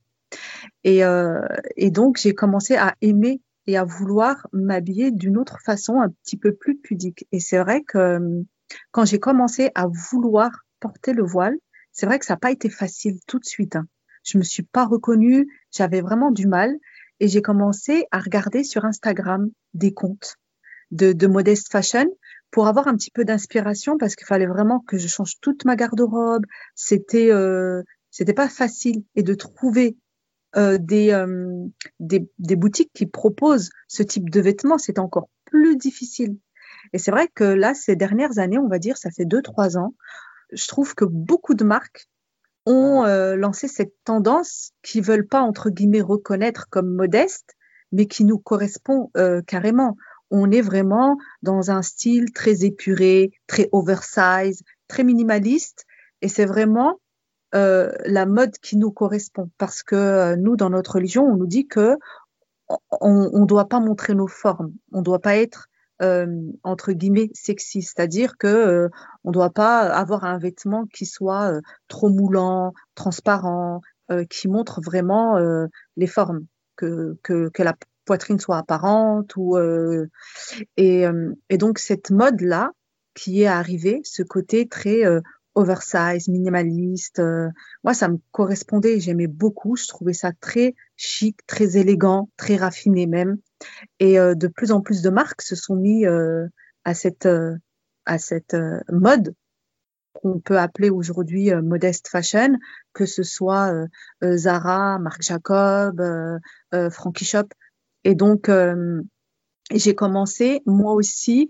[0.84, 1.42] Et, euh,
[1.76, 3.42] et donc, j'ai commencé à aimer
[3.78, 7.28] à vouloir m'habiller d'une autre façon, un petit peu plus pudique.
[7.32, 8.20] Et c'est vrai que
[8.92, 11.56] quand j'ai commencé à vouloir porter le voile,
[11.92, 13.76] c'est vrai que ça n'a pas été facile tout de suite.
[13.76, 13.88] Hein.
[14.24, 16.76] Je me suis pas reconnue, j'avais vraiment du mal
[17.20, 20.36] et j'ai commencé à regarder sur Instagram des comptes
[20.92, 22.08] de, de Modest Fashion
[22.52, 25.76] pour avoir un petit peu d'inspiration parce qu'il fallait vraiment que je change toute ma
[25.76, 26.46] garde-robe.
[26.76, 30.09] C'était euh, c'était pas facile et de trouver euh,
[30.56, 31.66] des, euh,
[32.00, 36.38] des, des boutiques qui proposent ce type de vêtements, c'est encore plus difficile.
[36.94, 39.78] Et c'est vrai que là, ces dernières années, on va dire, ça fait deux trois
[39.78, 39.94] ans,
[40.52, 42.10] je trouve que beaucoup de marques
[42.66, 47.56] ont euh, lancé cette tendance qui veulent pas entre guillemets reconnaître comme modeste,
[47.92, 49.98] mais qui nous correspond euh, carrément.
[50.32, 55.86] On est vraiment dans un style très épuré, très oversize, très minimaliste,
[56.22, 57.00] et c'est vraiment
[57.56, 59.50] euh, la mode qui nous correspond.
[59.58, 61.98] Parce que euh, nous, dans notre religion, on nous dit que
[63.02, 65.70] on ne doit pas montrer nos formes, on ne doit pas être
[66.04, 66.28] euh,
[66.62, 68.90] entre guillemets sexy, c'est-à-dire que
[69.24, 71.52] on doit pas avoir un vêtement qui soit
[71.88, 73.82] trop moulant, transparent,
[74.30, 75.40] qui montre vraiment
[75.98, 77.74] les formes, que, que, que la
[78.06, 79.58] poitrine soit apparente ou
[80.78, 81.06] et,
[81.50, 82.70] et donc cette mode là
[83.16, 85.02] qui est arrivée, ce côté très
[85.60, 87.22] oversize, minimaliste.
[87.84, 89.76] moi, ça me correspondait, j'aimais beaucoup.
[89.76, 93.38] Je trouvais ça très chic, très élégant, très raffiné même.
[94.00, 96.48] Et euh, de plus en plus de marques se sont mis euh,
[96.86, 97.56] à cette, euh,
[98.06, 98.56] à cette
[98.90, 99.34] mode
[100.14, 102.58] qu'on peut appeler aujourd'hui modeste fashion,
[102.94, 103.72] que ce soit
[104.24, 106.02] Zara, Marc Jacob,
[106.90, 107.48] Frankie Shop.
[108.04, 108.50] Et donc,
[109.72, 111.50] j'ai commencé moi aussi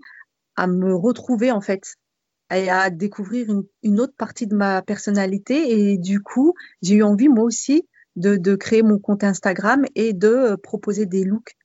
[0.56, 1.96] à me retrouver en fait
[2.50, 3.46] et à découvrir
[3.82, 5.90] une, autre partie de ma personnalité.
[5.90, 7.86] Et du coup, j'ai eu envie moi aussi
[8.16, 11.56] de, créer mon compte Instagram et de proposer des looks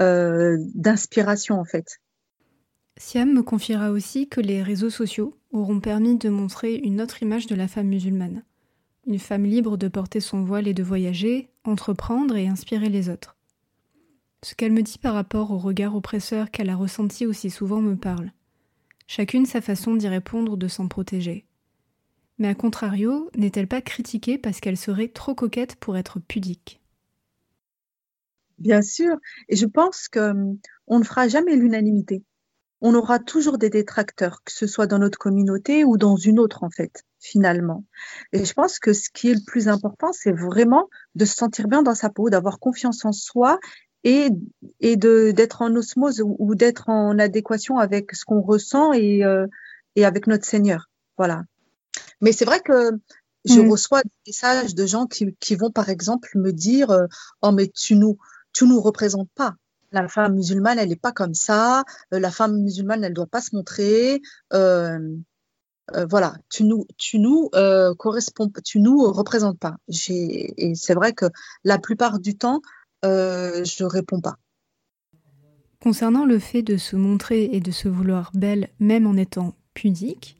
[0.00, 2.00] euh, d'inspiration en fait.
[2.98, 7.46] Siam me confiera aussi que les réseaux sociaux auront permis de montrer une autre image
[7.46, 8.42] de la femme musulmane.
[9.06, 13.36] Une femme libre de porter son voile et de voyager, entreprendre et inspirer les autres.
[14.44, 17.96] Ce qu'elle me dit par rapport au regard oppresseur qu'elle a ressenti aussi souvent me
[17.96, 18.32] parle.
[19.10, 21.46] Chacune sa façon d'y répondre ou de s'en protéger.
[22.36, 26.82] Mais à contrario, n'est-elle pas critiquée parce qu'elle serait trop coquette pour être pudique?
[28.58, 29.16] Bien sûr.
[29.48, 32.22] Et je pense que hum, on ne fera jamais l'unanimité.
[32.82, 36.62] On aura toujours des détracteurs, que ce soit dans notre communauté ou dans une autre,
[36.62, 37.86] en fait, finalement.
[38.32, 41.66] Et je pense que ce qui est le plus important, c'est vraiment de se sentir
[41.66, 43.58] bien dans sa peau, d'avoir confiance en soi
[44.04, 44.28] et,
[44.80, 49.46] et d'être en osmose ou, ou d'être en adéquation avec ce qu'on ressent et, euh,
[49.96, 50.88] et avec notre Seigneur.
[51.16, 51.42] Voilà.
[52.20, 52.92] Mais c'est vrai que
[53.44, 53.70] je mmh.
[53.70, 57.06] reçois des messages de gens qui, qui vont, par exemple, me dire, euh,
[57.42, 58.18] oh, mais tu nous,
[58.52, 59.54] tu nous représentes pas.
[59.90, 61.84] La femme musulmane, elle n'est pas comme ça.
[62.12, 64.20] Euh, la femme musulmane, elle ne doit pas se montrer.
[64.52, 64.98] Euh,
[65.94, 69.76] euh, voilà, tu nous, tu nous euh, correspond, tu nous représentes pas.
[70.08, 71.26] Et c'est vrai que
[71.64, 72.60] la plupart du temps,
[73.04, 74.36] euh, je réponds pas.
[75.80, 80.36] Concernant le fait de se montrer et de se vouloir belle, même en étant pudique,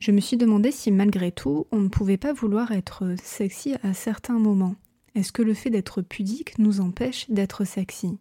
[0.00, 3.94] je me suis demandé si malgré tout, on ne pouvait pas vouloir être sexy à
[3.94, 4.74] certains moments.
[5.14, 8.18] Est-ce que le fait d'être pudique nous empêche d'être sexy?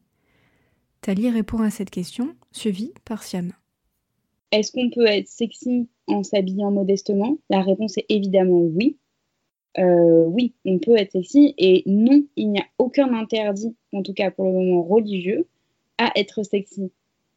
[1.02, 3.52] Tali répond à cette question, suivie par Siam.
[4.52, 7.38] Est-ce qu'on peut être sexy en s'habillant modestement?
[7.50, 8.98] La réponse est évidemment oui.
[9.80, 14.14] Euh, oui, on peut être sexy et non, il n'y a aucun interdit, en tout
[14.14, 15.48] cas pour le moment religieux,
[15.98, 16.92] à être sexy.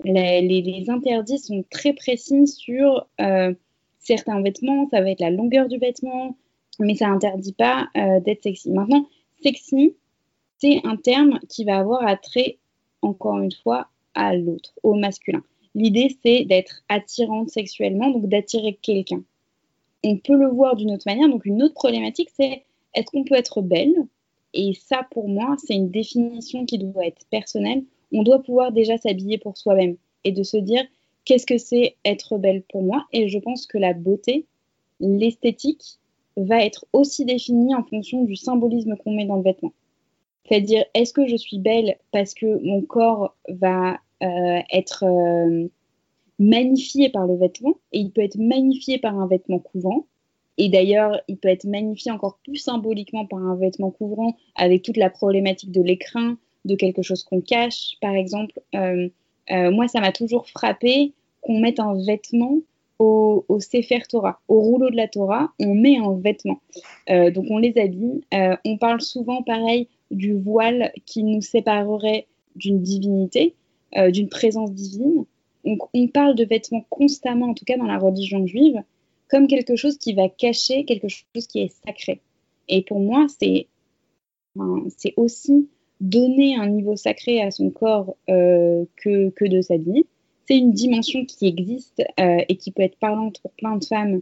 [0.05, 3.55] Les, interdits sont très précis sur euh,
[3.99, 6.37] certains vêtements, ça va être la longueur du vêtement,
[6.79, 8.71] mais ça n'interdit pas euh, d'être sexy.
[8.71, 9.09] Maintenant,
[9.43, 9.95] sexy,
[10.59, 12.59] c'est un terme qui va avoir attrait,
[13.01, 15.43] encore une fois, à l'autre, au masculin.
[15.75, 19.23] L'idée, c'est d'être attirante sexuellement, donc d'attirer quelqu'un.
[20.09, 21.29] On peut le voir d'une autre manière.
[21.29, 22.63] Donc, une autre problématique, c'est
[22.95, 23.95] est-ce qu'on peut être belle?
[24.55, 27.83] Et ça, pour moi, c'est une définition qui doit être personnelle.
[28.13, 30.85] On doit pouvoir déjà s'habiller pour soi-même et de se dire
[31.25, 33.05] qu'est-ce que c'est être belle pour moi?
[33.13, 34.47] Et je pense que la beauté,
[35.01, 35.99] l'esthétique,
[36.37, 39.73] va être aussi définie en fonction du symbolisme qu'on met dans le vêtement.
[40.49, 45.67] C'est-à-dire, est-ce que je suis belle parce que mon corps va euh, être euh,
[46.39, 50.07] magnifié par le vêtement et il peut être magnifié par un vêtement couvrant.
[50.59, 54.97] Et d'ailleurs, il peut être magnifié encore plus symboliquement par un vêtement couvrant avec toute
[54.97, 58.59] la problématique de l'écrin, de quelque chose qu'on cache, par exemple.
[58.75, 59.09] Euh,
[59.49, 62.59] moi, ça m'a toujours frappé qu'on mette un vêtement
[62.99, 66.61] au, Sefer Torah, au rouleau de la Torah, on met un vêtement.
[67.09, 68.23] donc on les habille.
[68.65, 73.55] on parle souvent, pareil, du voile qui nous séparerait d'une divinité.
[73.97, 75.25] Euh, d'une présence divine.
[75.67, 78.83] On parle de vêtements constamment, en tout cas dans la religion juive,
[79.29, 82.21] comme quelque chose qui va cacher quelque chose qui est sacré.
[82.69, 83.67] Et pour moi, c'est
[85.17, 85.69] aussi
[86.01, 90.07] donner un niveau sacré à son corps euh, que, que de s'habiller.
[90.47, 94.21] C'est une dimension qui existe euh, et qui peut être parlante pour plein de femmes,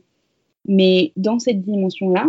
[0.66, 2.26] mais dans cette dimension-là,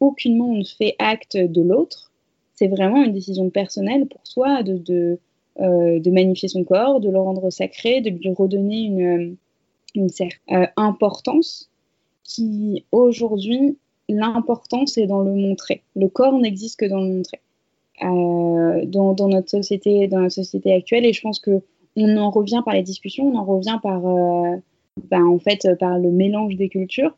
[0.00, 2.10] aucunement on ne fait acte de l'autre.
[2.54, 5.20] C'est vraiment une décision personnelle pour soi de,
[5.58, 9.34] de magnifier son corps, de le rendre sacré, de lui redonner une, euh,
[9.94, 11.70] une certaine euh, importance
[12.22, 13.76] qui aujourd'hui,
[14.08, 15.82] l'importance est dans le montrer.
[15.96, 17.40] Le corps n'existe que dans le montrer.
[18.00, 21.62] dans, notre société, dans la société actuelle, et je pense que
[21.96, 24.02] on en revient par les discussions, on en revient par,
[25.10, 27.16] ben, en fait, par le mélange des cultures,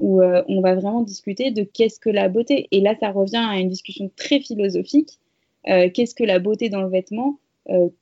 [0.00, 2.68] où on va vraiment discuter de qu'est-ce que la beauté.
[2.72, 5.18] Et là, ça revient à une discussion très philosophique.
[5.64, 7.47] qu'est-ce que la beauté dans le vêtement euh,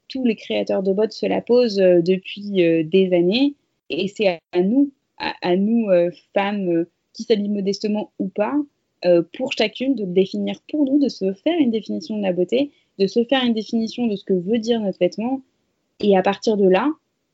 [0.09, 3.55] tous les créateurs de bots se la posent euh, depuis euh, des années.
[3.90, 5.88] Et c'est à nous, à, nous,
[6.35, 8.52] femmes qui s'habillent modestement ou pas,
[9.33, 13.07] pour chacune de définir pour nous, de se faire une définition de la beauté, de
[13.07, 15.40] se faire une définition de ce que veut dire notre vêtement.
[16.00, 16.90] Et à partir de là,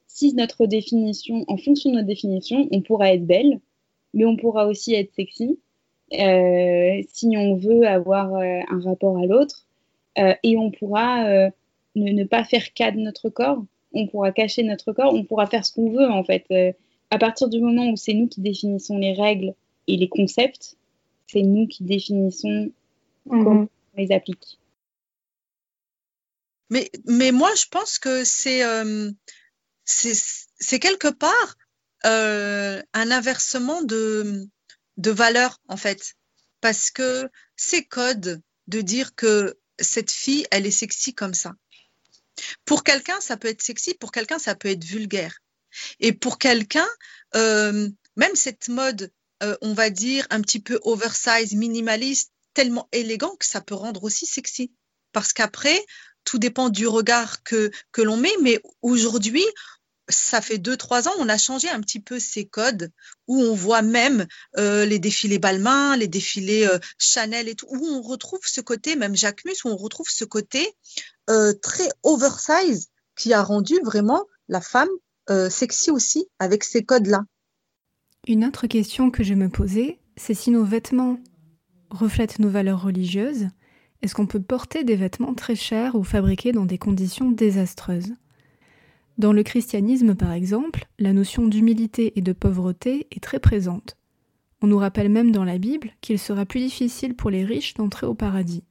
[0.09, 3.61] si notre définition, en fonction de notre définition, on pourra être belle,
[4.13, 5.59] mais on pourra aussi être sexy,
[6.11, 9.67] si on veut avoir un rapport à l'autre,
[10.19, 11.51] et on pourra
[11.95, 13.65] ne, ne, pas faire cas de notre corps.
[13.93, 16.45] On pourra cacher notre corps, on pourra faire ce qu'on veut en fait.
[16.51, 16.73] Euh,
[17.11, 19.55] à partir du moment où c'est nous qui définissons les règles
[19.87, 20.77] et les concepts,
[21.27, 22.73] c'est nous qui définissons
[23.29, 23.69] comment mhm.
[23.95, 24.59] on les applique.
[26.71, 29.11] Mais, mais moi, je pense que c'est euh,
[29.85, 31.57] c'est quelque part
[32.07, 34.49] euh, un inversement de,
[34.97, 36.15] de valeur, en fait.
[36.61, 41.55] Parce que c'est code de dire que cette fille, elle est sexy comme ça.
[42.65, 45.39] Pour quelqu'un, ça peut être sexy, pour quelqu'un, ça peut être vulgaire.
[46.01, 46.89] Et pour quelqu'un,
[47.35, 49.11] euh, même cette mode,
[49.43, 54.05] euh, on va dire, un petit peu oversize, minimaliste, tellement élégant que ça peut rendre
[54.05, 54.73] aussi sexy.
[55.13, 55.85] Parce qu'après,
[56.25, 59.45] tout dépend du regard que, l'on met, mais aujourd'hui,
[60.09, 62.91] ça fait deux, trois ans, on a changé un petit peu ces codes
[63.29, 64.27] où on voit même
[64.59, 69.17] euh, les défilés Balmain, les défilés Chanel et tout, où on retrouve ce côté, même
[69.17, 70.69] Jacquemus, où on retrouve ce côté
[71.31, 74.89] euh, très oversize qui a rendu vraiment la femme
[75.49, 77.25] sexy aussi avec ces codes-là.
[78.27, 81.19] Une autre question que je me posais, c'est si nos vêtements
[81.91, 83.49] reflètent nos valeurs religieuses,
[84.03, 88.13] est-ce qu'on peut porter des vêtements très chers ou fabriqués dans des conditions désastreuses?
[89.19, 93.97] Dans le christianisme, par exemple, la notion d'humilité et de pauvreté est très présente.
[94.61, 98.07] On nous rappelle même dans la Bible qu'il sera plus difficile pour les riches d'entrer
[98.07, 98.65] au paradis.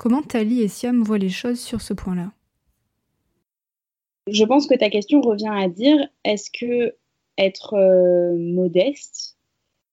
[0.00, 2.32] Comment Tali et Siam voient les choses sur ce point-là?
[4.28, 6.94] Je pense que ta question revient à dire est-ce que
[7.36, 9.36] être euh, modeste,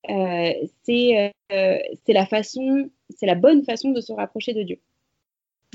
[0.10, 4.80] euh, c'est euh, la façon, c'est la bonne façon de se rapprocher de Dieu?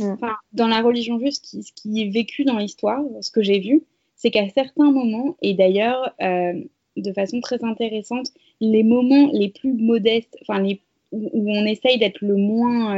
[0.00, 3.84] Enfin, dans la religion juive, ce qui est vécu dans l'histoire, ce que j'ai vu,
[4.16, 6.54] c'est qu'à certains moments, et d'ailleurs euh,
[6.96, 8.28] de façon très intéressante,
[8.62, 12.96] les moments les plus modestes, enfin les, où, on essaye d'être le moins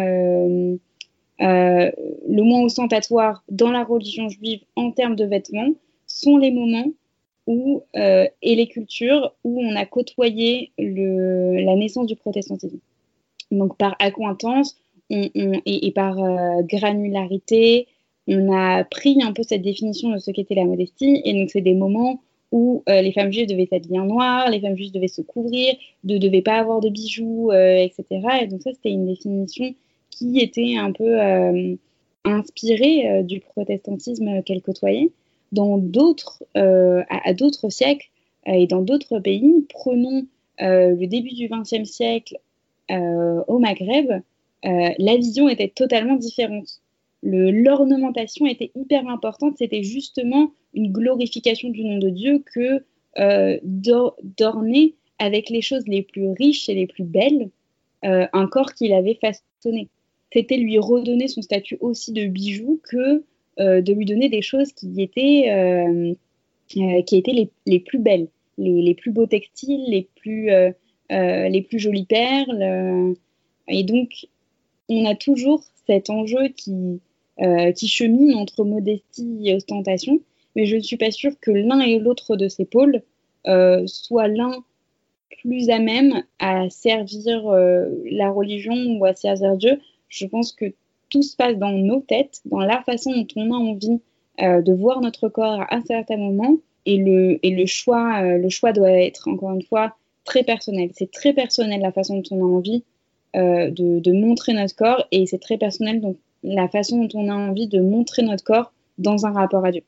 [1.40, 1.90] euh, euh,
[2.28, 5.70] le moins ostentatoire dans la religion juive en termes de vêtements,
[6.06, 6.92] sont les moments
[7.46, 12.78] où, et les cultures où on a côtoyé le, la naissance du protestantisme.
[13.50, 14.76] Donc par accointance
[15.10, 16.16] et, par
[16.62, 17.86] granularité,
[18.28, 21.60] on a pris un peu cette définition de ce qu'était la modestie, et donc c'est
[21.60, 22.20] des moments
[22.54, 25.74] où euh, les femmes juives devaient s'habiller en noir, les femmes juives devaient se couvrir,
[26.04, 28.04] ne devaient pas avoir de bijoux, euh, etc.
[28.42, 29.74] Et donc ça, c'était une définition
[30.16, 31.74] qui était un peu euh,
[32.24, 35.11] inspirée du protestantisme qu'elle côtoyait.
[35.53, 38.09] Dans d'autres, à, d'autres siècles
[38.46, 40.27] et dans d'autres pays, prenons
[40.59, 42.38] le début du XXe siècle
[42.90, 44.11] au Maghreb,
[44.64, 46.81] la vision était totalement différente.
[47.22, 52.83] L'ornementation était hyper importante, c'était justement une glorification du nom de Dieu que
[53.62, 57.50] d'orner avec les choses les plus riches et les plus belles
[58.05, 59.88] euh, un corps qu'il avait façonné.
[60.34, 63.24] C'était lui redonner son statut aussi de bijou que
[63.60, 66.12] euh, de lui donner des choses qui étaient, euh,
[66.68, 68.26] qui étaient les, plus belles,
[68.58, 70.50] les, plus beaux textiles, les plus,
[71.10, 73.14] les plus jolies perles.
[73.68, 74.26] et donc,
[74.88, 77.00] on a toujours cet enjeu qui,
[77.76, 80.20] qui chemine entre modestie et ostentation,
[80.56, 83.02] mais je ne suis pas sûre que l'un et l'autre de ces pôles
[83.86, 84.64] soit l'un
[85.44, 89.78] plus à même à servir euh, la religion ou à servir Dieu.
[90.08, 90.66] Je pense que
[91.10, 94.00] tout se passe dans nos têtes, dans la façon dont on a envie
[94.40, 96.58] euh, de voir notre corps à un certain moment.
[96.86, 100.90] Et le, choix, euh, le choix doit être, encore une fois, très personnel.
[100.92, 102.84] C'est très personnel la façon dont on a envie
[103.34, 107.34] de, de, montrer notre corps et c'est très personnel donc la façon dont on a
[107.34, 109.82] envie de montrer notre corps dans un rapport à Dieu.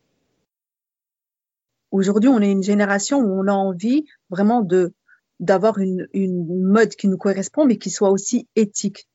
[1.93, 4.93] Aujourd'hui, on est une génération où on a envie vraiment de
[5.39, 9.07] d'avoir une mode qui nous correspond, mais qui soit aussi éthique.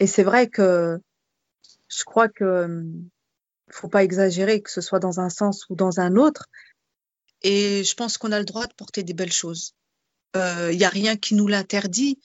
[0.00, 0.98] Et c'est vrai que
[1.88, 2.84] je crois que
[3.70, 6.46] faut pas exagérer, que ce soit dans un sens ou dans un autre.
[7.42, 9.74] Et je pense qu'on a le droit de porter des belles choses.
[10.34, 12.20] Il euh, n'y a rien qui nous l'interdit.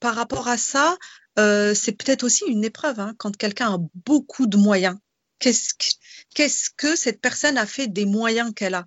[0.00, 0.96] Par rapport à ça,
[1.38, 4.98] euh, c'est peut-être aussi une épreuve hein, quand quelqu'un a beaucoup de moyens.
[5.38, 5.86] Qu'est-ce que,
[6.34, 8.86] qu'est-ce que cette personne a fait des moyens qu'elle a?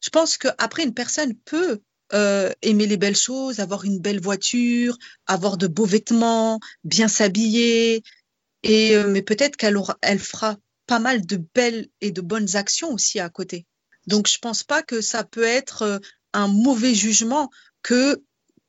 [0.00, 1.80] Je pense qu'après, une personne peut
[2.14, 8.02] euh, aimer les belles choses, avoir une belle voiture, avoir de beaux vêtements, bien s'habiller.
[8.62, 12.92] Et euh, mais peut-être qu'elle elle fera pas mal de belles et de bonnes actions
[12.92, 13.66] aussi à côté.
[14.06, 15.98] Donc je pense pas que ça peut être euh,
[16.32, 17.50] un mauvais jugement
[17.82, 18.22] que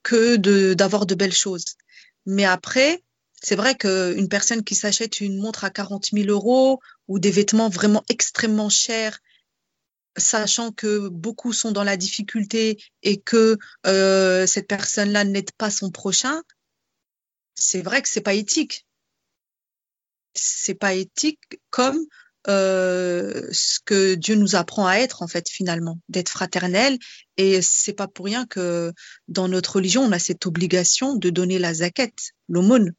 [0.04, 1.76] que de d'avoir de belles choses.
[2.26, 3.04] Mais après,
[3.42, 7.70] c'est vrai qu'une personne qui s'achète une montre à 40 000 euros ou des vêtements
[7.70, 9.20] vraiment extrêmement chers
[10.20, 15.92] sachant que beaucoup sont dans la difficulté et que euh, cette personne-là n'aide pas son
[15.92, 16.42] prochain,
[17.56, 18.86] c'est vrai que c'est pas éthique.
[20.34, 22.00] C'est pas éthique comme
[22.48, 26.98] euh, ce que Dieu nous apprend à être en fait finalement, d'être fraternel.
[27.38, 28.94] Et c'est pas pour rien que
[29.28, 32.12] dans notre religion on a cette obligation de donner la zakat,
[32.48, 32.94] l'aumône.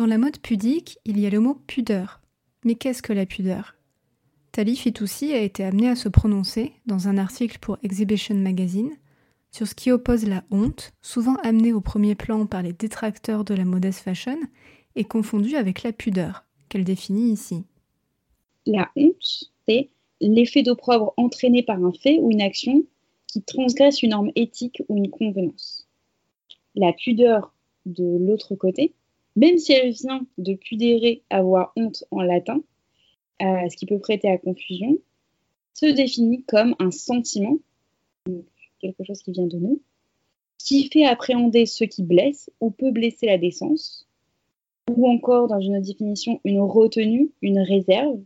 [0.00, 2.22] Dans la mode pudique, il y a le mot pudeur.
[2.64, 3.74] Mais qu'est-ce que la pudeur?
[4.50, 8.92] Tali Fitoussi a été amenée à se prononcer, dans un article pour Exhibition Magazine,
[9.50, 13.52] sur ce qui oppose la honte, souvent amenée au premier plan par les détracteurs de
[13.52, 14.38] la modest fashion,
[14.96, 17.66] et confondue avec la pudeur, qu'elle définit ici.
[18.64, 19.90] La honte, c'est
[20.22, 22.84] l'effet d'opprobre entraîné par un fait ou une action
[23.26, 25.86] qui transgresse une norme éthique ou une convenance.
[26.74, 27.52] La pudeur,
[27.84, 28.94] de l'autre côté,
[29.36, 32.62] même si elle vient de pudérer avoir honte en latin,
[33.42, 34.98] euh, ce qui peut prêter à confusion,
[35.74, 37.58] se définit comme un sentiment,
[38.80, 39.80] quelque chose qui vient de nous,
[40.58, 44.06] qui fait appréhender ce qui blesse ou peut blesser la décence,
[44.90, 48.20] ou encore, dans une définition, une retenue, une réserve,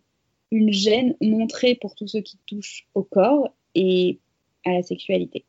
[0.50, 4.18] une gêne montrée pour tout ce qui touche au corps et
[4.64, 5.44] à la sexualité.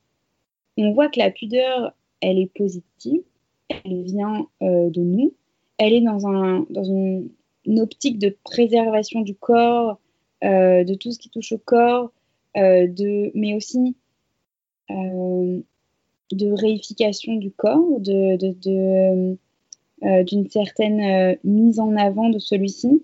[0.78, 3.22] On voit que la pudeur, elle est positive,
[3.70, 5.34] elle vient euh, de nous,
[5.78, 7.30] elle est dans, un, dans une,
[7.80, 10.00] optique de préservation du corps,
[10.44, 12.12] euh, de tout ce qui touche au corps,
[12.58, 12.88] euh,
[13.34, 13.96] mais aussi
[14.92, 15.60] euh,
[16.32, 19.38] de réification du corps, de, de,
[20.24, 23.04] d'une certaine mise en avant de celui-ci.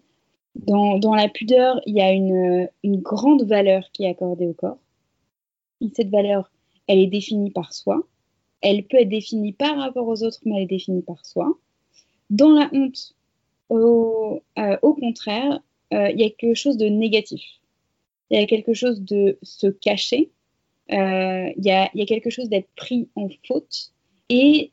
[0.56, 4.78] Dans, la pudeur, il y a une, grande valeur qui est accordée au corps.
[5.80, 6.52] Et cette valeur,
[6.88, 8.04] elle est définie par soi.
[8.62, 11.58] Elle peut être définie par rapport aux autres, mais elle est définie par soi.
[12.32, 13.14] Dans la honte,
[13.70, 15.60] au, euh, contraire,
[15.94, 17.44] euh, il y a quelque chose de négatif.
[18.30, 20.32] Il y a quelque chose de se cacher.
[20.92, 23.92] Euh, il y, a, quelque chose d'être pris en faute.
[24.30, 24.72] Et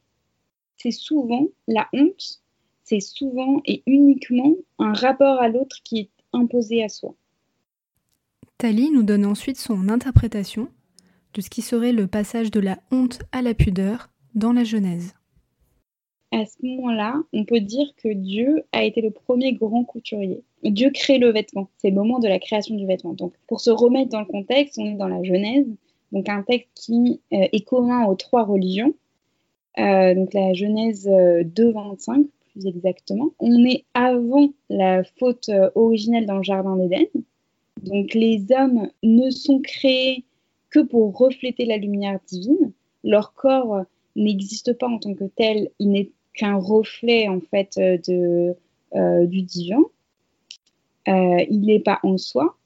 [0.76, 2.40] c'est souvent, la honte,
[2.84, 7.14] c'est souvent et uniquement un rapport à l'autre qui est imposé à soi.
[8.56, 10.68] Tali nous donne ensuite son interprétation
[11.34, 15.14] de ce qui serait le passage de la honte à la pudeur dans la Genèse.
[16.32, 20.42] À ce moment-là, on peut dire que Dieu a été le premier grand couturier.
[20.62, 21.70] Dieu crée le vêtement.
[21.78, 23.14] C'est le moment de la création du vêtement.
[23.14, 25.66] Donc, pour se remettre dans le contexte, on est dans la Genèse,
[26.12, 28.94] donc un texte qui euh, est commun aux trois religions.
[29.78, 33.30] Euh, donc la Genèse 2.25, plus exactement.
[33.38, 37.06] On est avant la faute originelle dans le Jardin d'Éden.
[37.82, 40.24] Donc les hommes ne sont créés
[40.70, 42.72] que pour refléter la lumière divine.
[43.04, 43.84] Leur corps
[44.16, 48.54] n'existe pas en tant que tel, il n'est qu'un reflet en fait de,
[48.94, 49.82] euh, du divin.
[51.08, 52.56] Euh, il n'est pas en soi.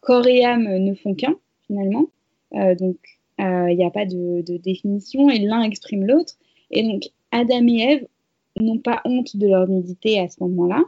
[0.00, 2.06] Corps et âme ne font qu'un finalement.
[2.54, 2.96] Euh, donc
[3.38, 6.34] il n'y a pas de, définition et l'un exprime l'autre.
[6.70, 8.06] Et donc Adam et Ève
[8.60, 10.82] n'ont pas honte de leur nudité à ce moment-là.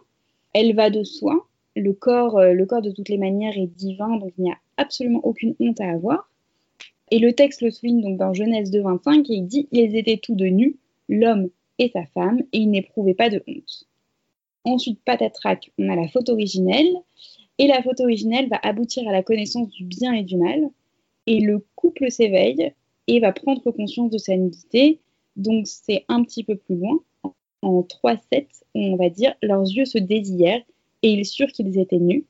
[0.52, 1.46] Elle va de soi.
[1.76, 5.20] Le corps, le corps de toutes les manières est divin, donc il n'y a absolument
[5.24, 6.30] aucune honte à avoir.
[7.10, 10.36] Et le texte le souligne donc dans Genèse 2.25 et il dit Ils étaient tous
[10.36, 10.76] de nus,
[11.08, 11.48] l'homme
[11.78, 13.84] et sa femme, et ils n'éprouvaient pas de honte.
[14.64, 16.94] Ensuite, patatrac, on a la faute originelle,
[17.58, 20.70] et la faute originelle va aboutir à la connaissance du bien et du mal,
[21.26, 22.72] et le couple s'éveille
[23.06, 25.00] et va prendre conscience de sa nudité.
[25.36, 27.00] Donc c'est un petit peu plus loin,
[27.62, 30.62] en 3.7, on va dire leurs yeux se désirent
[31.02, 32.24] et ils surent qu'ils étaient nus.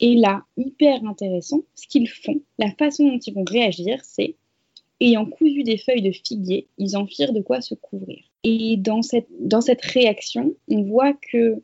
[0.00, 4.36] Et là, hyper intéressant, ce qu'ils font, la façon dont ils vont réagir, c'est
[5.00, 8.22] ayant cousu des feuilles de figuier, ils en firent de quoi se couvrir.
[8.48, 9.26] Et dans cette,
[9.82, 11.60] réaction, on voit que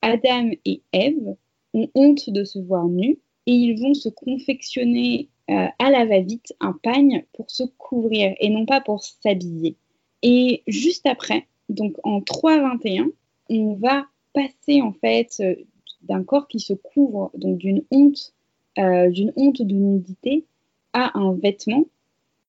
[0.00, 1.34] Adam et Ève
[1.74, 6.54] ont honte de se voir nus et ils vont se confectionner euh, à la va-vite
[6.60, 9.74] un pagne pour se couvrir et non pas pour s'habiller.
[10.22, 13.10] Et juste après, donc en 3.21,
[13.48, 15.56] on va passer en fait euh,
[16.02, 18.34] d'un corps qui se couvre donc d'une honte,
[18.78, 20.46] euh, d'une honte de nudité
[20.92, 21.86] à un vêtement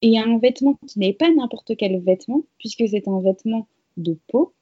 [0.02, 4.54] et un vêtement qui n'est pas n'importe quel vêtement puisque c'est un vêtement de peau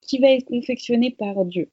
[0.00, 1.68] qui va être confectionné par Dieu.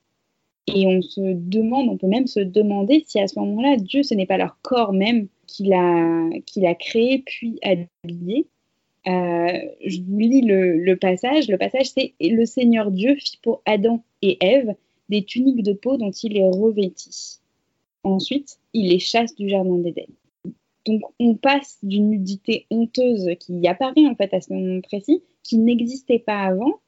[0.68, 4.14] Et on se demande, on peut même se demander si à ce moment-là, Dieu, ce
[4.14, 8.48] n'est pas leur corps même qu'il a, qu'il créé puis habillé.
[9.08, 11.48] Euh, je vous lis le, passage.
[11.48, 14.76] Le passage, c'est Le Seigneur Dieu fit pour Adam et Ève
[15.10, 17.40] des tuniques de peau dont il les revêtit.
[18.04, 20.06] Ensuite, il les chasse du jardin d'Éden.
[20.86, 25.58] Donc on passe d'une nudité honteuse qui apparaît en fait à ce moment précis, qui
[25.58, 26.80] n'existait pas avant,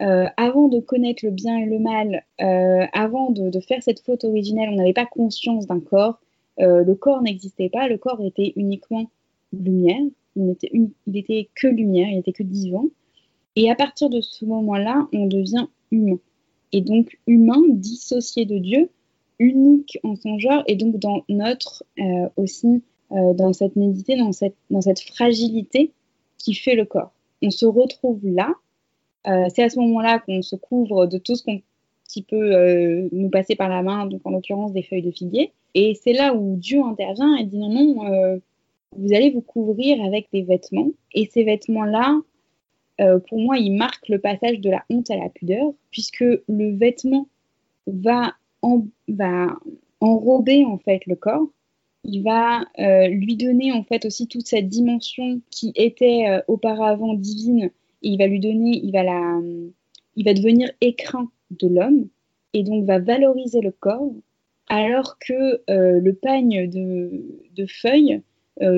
[0.00, 4.24] euh, avant de connaître le bien et le mal, euh, avant de, faire cette faute
[4.24, 6.18] originelle, on n'avait pas conscience d'un corps.
[6.60, 9.08] Euh, le corps n'existait pas, le corps était uniquement
[9.52, 10.00] lumière,
[10.36, 10.70] il n'était
[11.12, 12.84] était que lumière, il n'était que divin.
[13.56, 16.18] Et à partir de ce moment-là, on devient humain
[16.72, 18.90] et donc humain, dissocié de Dieu,
[19.38, 21.84] unique en son genre, et donc dans notre
[22.36, 25.92] aussi, dans cette nudité, dans cette, fragilité
[26.38, 27.12] qui fait le corps.
[27.42, 28.52] On se retrouve là.
[29.26, 31.44] Euh, c'est à ce moment-là qu'on se couvre de tout ce
[32.08, 35.52] qui peut nous passer par la main, donc en l'occurrence des feuilles de figuier.
[35.74, 38.40] Et c'est là où Dieu intervient et dit non, non,
[38.96, 40.90] vous allez vous couvrir avec des vêtements.
[41.12, 42.20] Et ces vêtements-là,
[43.00, 46.76] euh, pour moi, il marque le passage de la honte à la pudeur, puisque le
[46.76, 47.28] vêtement
[47.86, 48.34] va,
[50.00, 51.46] enrober en fait le corps.
[52.04, 57.14] Il va euh, lui donner en fait aussi toute cette dimension qui était euh, auparavant
[57.14, 57.70] divine.
[58.02, 59.40] Et il va lui donner, il va la,
[60.16, 62.08] il va devenir écrin de l'homme
[62.52, 64.12] et donc va valoriser le corps,
[64.68, 68.20] alors que le pagne de feuilles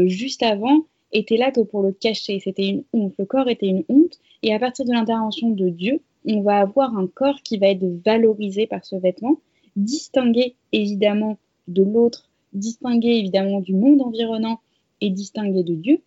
[0.06, 2.40] juste avant était là que pour le cacher.
[2.40, 3.14] C'était une honte.
[3.18, 4.18] Le corps était une honte.
[4.42, 7.84] Et à partir de l'intervention de Dieu, on va avoir un corps qui va être
[8.04, 9.40] valorisé par ce vêtement,
[9.76, 14.60] distingué évidemment de l'autre, distingué évidemment du monde environnant
[15.00, 16.02] et distingué de Dieu,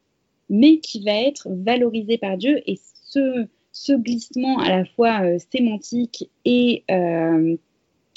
[0.50, 2.62] mais qui va être valorisé par Dieu.
[2.66, 2.80] Et
[3.10, 3.48] ce,
[3.96, 7.56] glissement à la fois euh, sémantique et euh,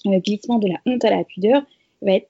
[0.06, 1.62] euh, glissement de la honte à la pudeur
[2.00, 2.28] va être,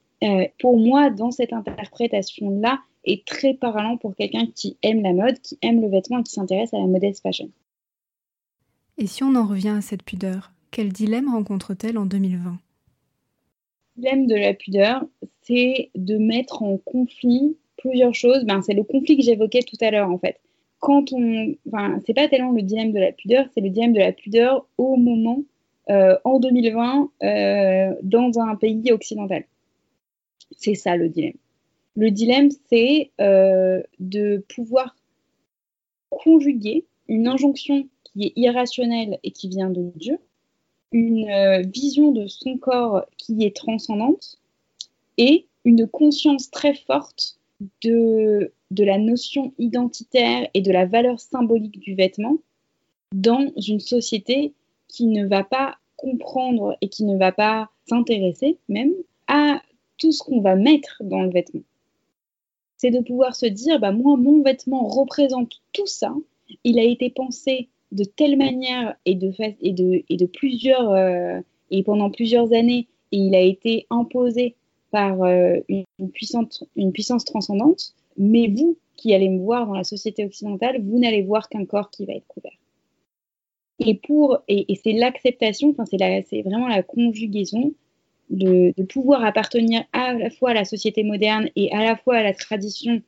[0.59, 5.57] pour moi, dans cette interprétation-là, est très parlant pour quelqu'un qui aime la mode, qui
[5.61, 7.49] aime le vêtement et qui s'intéresse à la modeste fashion.
[8.97, 12.57] Et si on en revient à cette pudeur, quel dilemme rencontre-t-elle en 2020
[13.97, 15.05] Dilemme de la pudeur,
[15.41, 18.43] c'est de mettre en conflit plusieurs choses.
[18.45, 20.39] Ben, c'est le conflit que j'évoquais tout à l'heure en fait.
[20.79, 21.55] Quand on,
[22.05, 24.97] c'est pas tellement le dilemme de la pudeur, c'est le dilemme de la pudeur au
[24.97, 25.43] moment,
[25.89, 29.45] euh, en 2020, euh, dans un pays occidental.
[30.57, 31.37] C'est ça le dilemme.
[31.95, 34.95] Le dilemme, c'est euh, de pouvoir
[36.09, 40.17] conjuguer une injonction qui est irrationnelle et qui vient de Dieu,
[40.93, 44.39] une euh, vision de son corps qui est transcendante
[45.17, 47.37] et une conscience très forte
[47.81, 52.37] de, de la notion identitaire et de la valeur symbolique du vêtement
[53.13, 54.53] dans une société
[54.87, 58.93] qui ne va pas comprendre et qui ne va pas s'intéresser même
[59.27, 59.61] à
[59.97, 61.61] tout ce qu'on va mettre dans le vêtement.
[62.77, 66.13] C'est de pouvoir se dire, bah moi, mon vêtement représente tout ça.
[66.63, 69.31] Il a été pensé de telle manière et de,
[69.61, 71.39] et de, plusieurs euh,
[71.69, 74.55] et pendant plusieurs années, et il a été imposé
[74.91, 77.93] par euh, une, puissance transcendante.
[78.17, 81.89] Mais vous, qui allez me voir dans la société occidentale, vous n'allez voir qu'un corps
[81.89, 82.57] qui va être couvert.
[83.79, 87.73] Et pour et, c'est l'acceptation, c'est c'est vraiment la conjugaison
[88.29, 92.23] de, pouvoir appartenir à la fois à la société moderne et à la fois à
[92.23, 93.01] la tradition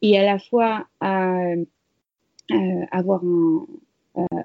[0.00, 1.54] et à la fois à,
[2.50, 2.56] à
[2.90, 3.66] avoir un, euh,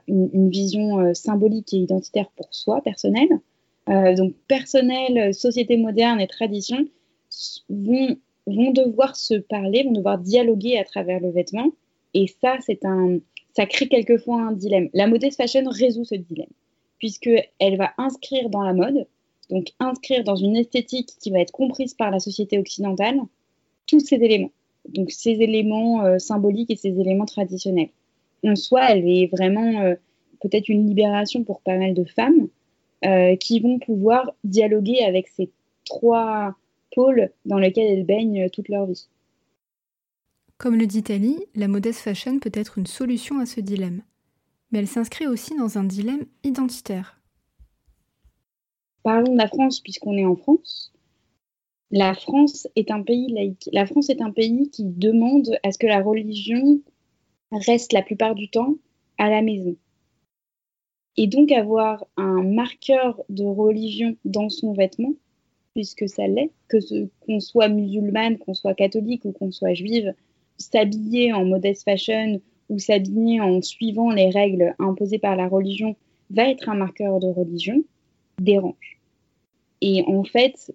[0.07, 3.29] une, une, vision euh, symbolique et identitaire pour soi, personnelle.
[3.89, 6.87] Euh, donc personnel, société moderne et tradition
[7.69, 11.71] vont vont devoir se parler, vont devoir dialoguer à travers le vêtement.
[12.13, 13.19] Et ça, c'est un,
[13.53, 14.89] ça crée quelquefois un dilemme.
[14.93, 16.49] La modeste fashion résout ce dilemme,
[16.97, 19.05] puisqu'elle va inscrire dans la mode,
[19.49, 23.19] donc inscrire dans une esthétique qui va être comprise par la société occidentale,
[23.85, 24.51] tous ces éléments.
[24.89, 27.89] Donc ces éléments euh, symboliques et ces éléments traditionnels.
[28.43, 29.95] En soi, elle est vraiment euh,
[30.41, 32.47] peut-être une libération pour pas mal de femmes
[33.05, 35.49] euh, qui vont pouvoir dialoguer avec ces
[35.85, 36.55] trois
[36.95, 39.07] pôle dans lequel elles baignent toute leur vie.
[40.57, 44.01] Comme le dit Ali, la modeste fashion peut être une solution à ce dilemme.
[44.71, 47.21] Mais elle s'inscrit aussi dans un dilemme identitaire.
[49.03, 50.91] Parlons de la France puisqu'on est en France.
[51.91, 53.69] La France est un pays laïque.
[53.71, 56.81] La France est un pays qui demande à ce que la religion
[57.51, 58.75] reste la plupart du temps
[59.17, 59.75] à la maison.
[61.17, 65.13] Et donc avoir un marqueur de religion dans son vêtement,
[65.73, 66.77] puisque ça l'est, que
[67.25, 70.13] qu'on soit musulmane, qu'on soit catholique ou qu'on soit juive,
[70.57, 75.95] s'habiller en modeste fashion ou s'habiller en suivant les règles imposées par la religion
[76.29, 77.83] va être un marqueur de religion,
[78.39, 78.99] dérange.
[79.81, 80.73] Et en fait,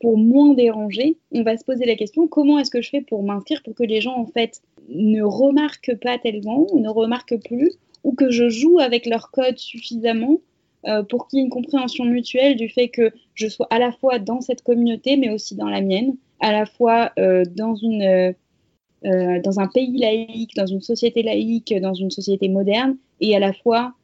[0.00, 3.22] pour moins déranger, on va se poser la question comment est-ce que je fais pour
[3.22, 7.72] m'inscrire pour que les gens en fait ne remarquent pas tellement ou ne remarquent plus
[8.02, 10.40] ou que je joue avec leur code suffisamment
[10.86, 13.90] euh, pour qu'il y ait une compréhension mutuelle du fait que je sois à la
[13.90, 18.02] fois dans cette communauté, mais aussi dans la mienne, à la fois euh, dans, une,
[18.02, 23.38] euh, dans un pays laïque, dans une société laïque, dans une société moderne, et à
[23.38, 23.94] la fois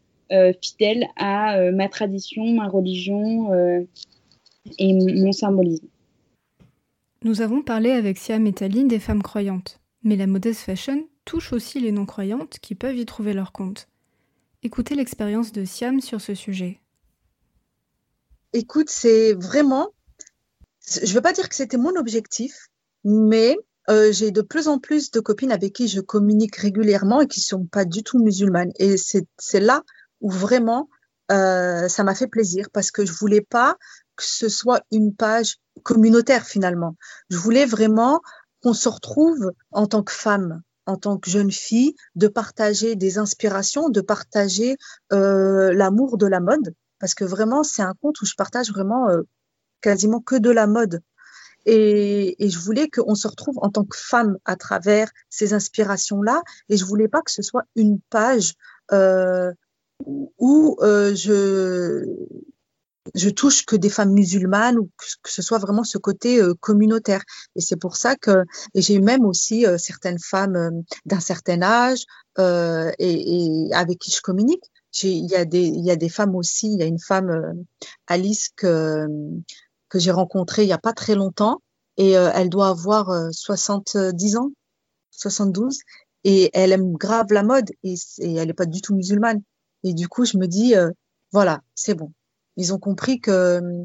[0.62, 3.52] fidèle à ma tradition, ma religion
[4.78, 5.88] et mon symbolisme.
[7.24, 11.80] Nous avons parlé avec Siam et des femmes croyantes, mais la modeste fashion touche aussi
[11.80, 13.88] les non-croyantes qui peuvent y trouver leur compte.
[14.62, 16.80] Écoutez l'expérience de Siam sur ce sujet.
[18.52, 19.90] Écoute, c'est vraiment,
[20.86, 22.68] je ne veux pas dire que c'était mon objectif,
[23.04, 23.56] mais
[23.88, 27.40] euh, j'ai de plus en plus de copines avec qui je communique régulièrement et qui
[27.40, 28.72] ne sont pas du tout musulmanes.
[28.78, 29.82] Et c'est là
[30.20, 30.88] où vraiment
[31.32, 33.76] euh, ça m'a fait plaisir parce que je voulais pas
[34.16, 36.96] que ce soit une page communautaire finalement.
[37.30, 38.20] Je voulais vraiment
[38.62, 43.18] qu'on se retrouve en tant que femme, en tant que jeune fille, de partager des
[43.18, 44.76] inspirations, de partager
[45.12, 49.08] euh, l'amour de la mode, parce que vraiment, c'est un compte où je partage vraiment
[49.08, 49.22] euh,
[49.80, 51.00] quasiment que de la mode.
[51.66, 56.42] Et, et je voulais qu'on se retrouve en tant que femme à travers ces inspirations-là,
[56.68, 58.54] et je voulais pas que ce soit une page
[58.92, 59.52] euh,
[60.06, 62.06] où euh, je
[63.14, 64.90] je touche que des femmes musulmanes ou
[65.22, 67.22] que, ce soit vraiment ce côté euh, communautaire.
[67.56, 68.44] Et c'est pour ça que
[68.74, 70.70] j'ai même aussi euh, certaines femmes euh,
[71.06, 72.04] d'un certain âge
[72.38, 74.64] et, et, avec qui je communique.
[75.02, 76.72] Il y, a des, y a des femmes aussi.
[76.72, 77.64] Il y a une femme,
[78.06, 79.06] Alice, que,
[79.90, 81.60] que j'ai rencontrée il n'y a pas très longtemps
[81.98, 84.52] et elle doit avoir 70 ans,
[85.10, 85.80] 72
[86.24, 89.42] et elle aime grave la mode et elle n'est pas du tout musulmane.
[89.84, 90.74] Et du coup, je me dis,
[91.30, 92.10] voilà, c'est bon
[92.60, 93.84] ils ont compris que euh,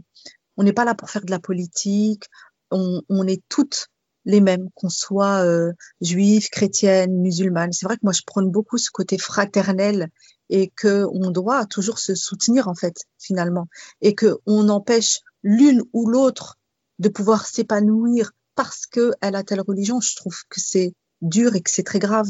[0.57, 2.25] on n'est pas là pour faire de la politique.
[2.71, 3.87] On, on est toutes
[4.25, 5.71] les mêmes, qu'on soit euh,
[6.01, 7.71] juive, chrétienne, musulmane.
[7.71, 10.09] C'est vrai que moi, je prône beaucoup ce côté fraternel
[10.49, 13.67] et que on doit toujours se soutenir en fait, finalement,
[14.01, 16.57] et que on empêche l'une ou l'autre
[16.99, 20.01] de pouvoir s'épanouir parce qu'elle a telle religion.
[20.01, 22.27] Je trouve que c'est dur et que c'est très grave.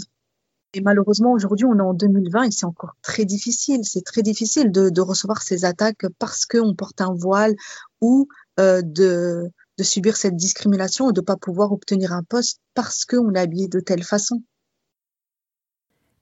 [0.76, 3.80] Et malheureusement, aujourd'hui, on est en 2020 et c'est encore très difficile.
[3.84, 7.56] C'est très difficile de, recevoir ces attaques parce qu'on porte un voile
[8.02, 8.28] ou
[8.60, 13.06] euh, de, de, subir cette discrimination ou de ne pas pouvoir obtenir un poste parce
[13.06, 14.44] qu'on est habillé de telle façon.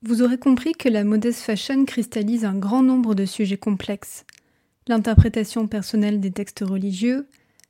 [0.04, 4.24] Vous aurez compris que la modeste fashion cristallise un grand nombre de sujets complexes.
[4.88, 7.28] L'interprétation personnelle des textes religieux,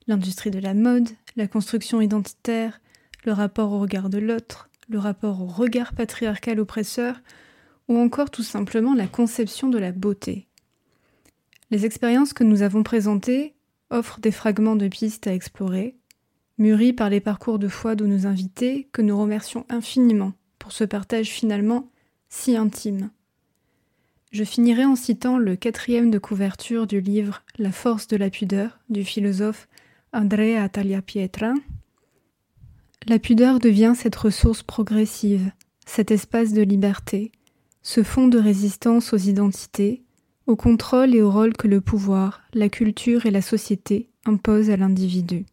[0.07, 1.07] l'industrie de la mode,
[1.37, 2.81] la construction identitaire,
[3.23, 7.21] le rapport au regard de l'autre, le rapport au regard patriarcal oppresseur,
[7.87, 10.47] ou encore tout simplement la conception de la beauté.
[11.71, 13.55] Les expériences que nous avons présentées
[13.89, 15.95] offrent des fragments de pistes à explorer,
[16.57, 20.83] mûris par les parcours de foi de nos invités que nous remercions infiniment pour ce
[20.83, 21.89] partage finalement
[22.29, 23.09] si intime.
[24.31, 28.79] Je finirai en citant le quatrième de couverture du livre La force de la pudeur
[28.89, 29.67] du philosophe
[30.11, 31.53] Andrea Tagliapietra.
[33.05, 35.51] La pudeur devient cette ressource progressive,
[35.85, 37.33] cet espace de liberté,
[37.81, 40.03] ce fond de résistance aux identités,
[40.47, 44.77] au contrôle et au rôle que le pouvoir, la culture et la société imposent à
[44.77, 45.45] l'individu.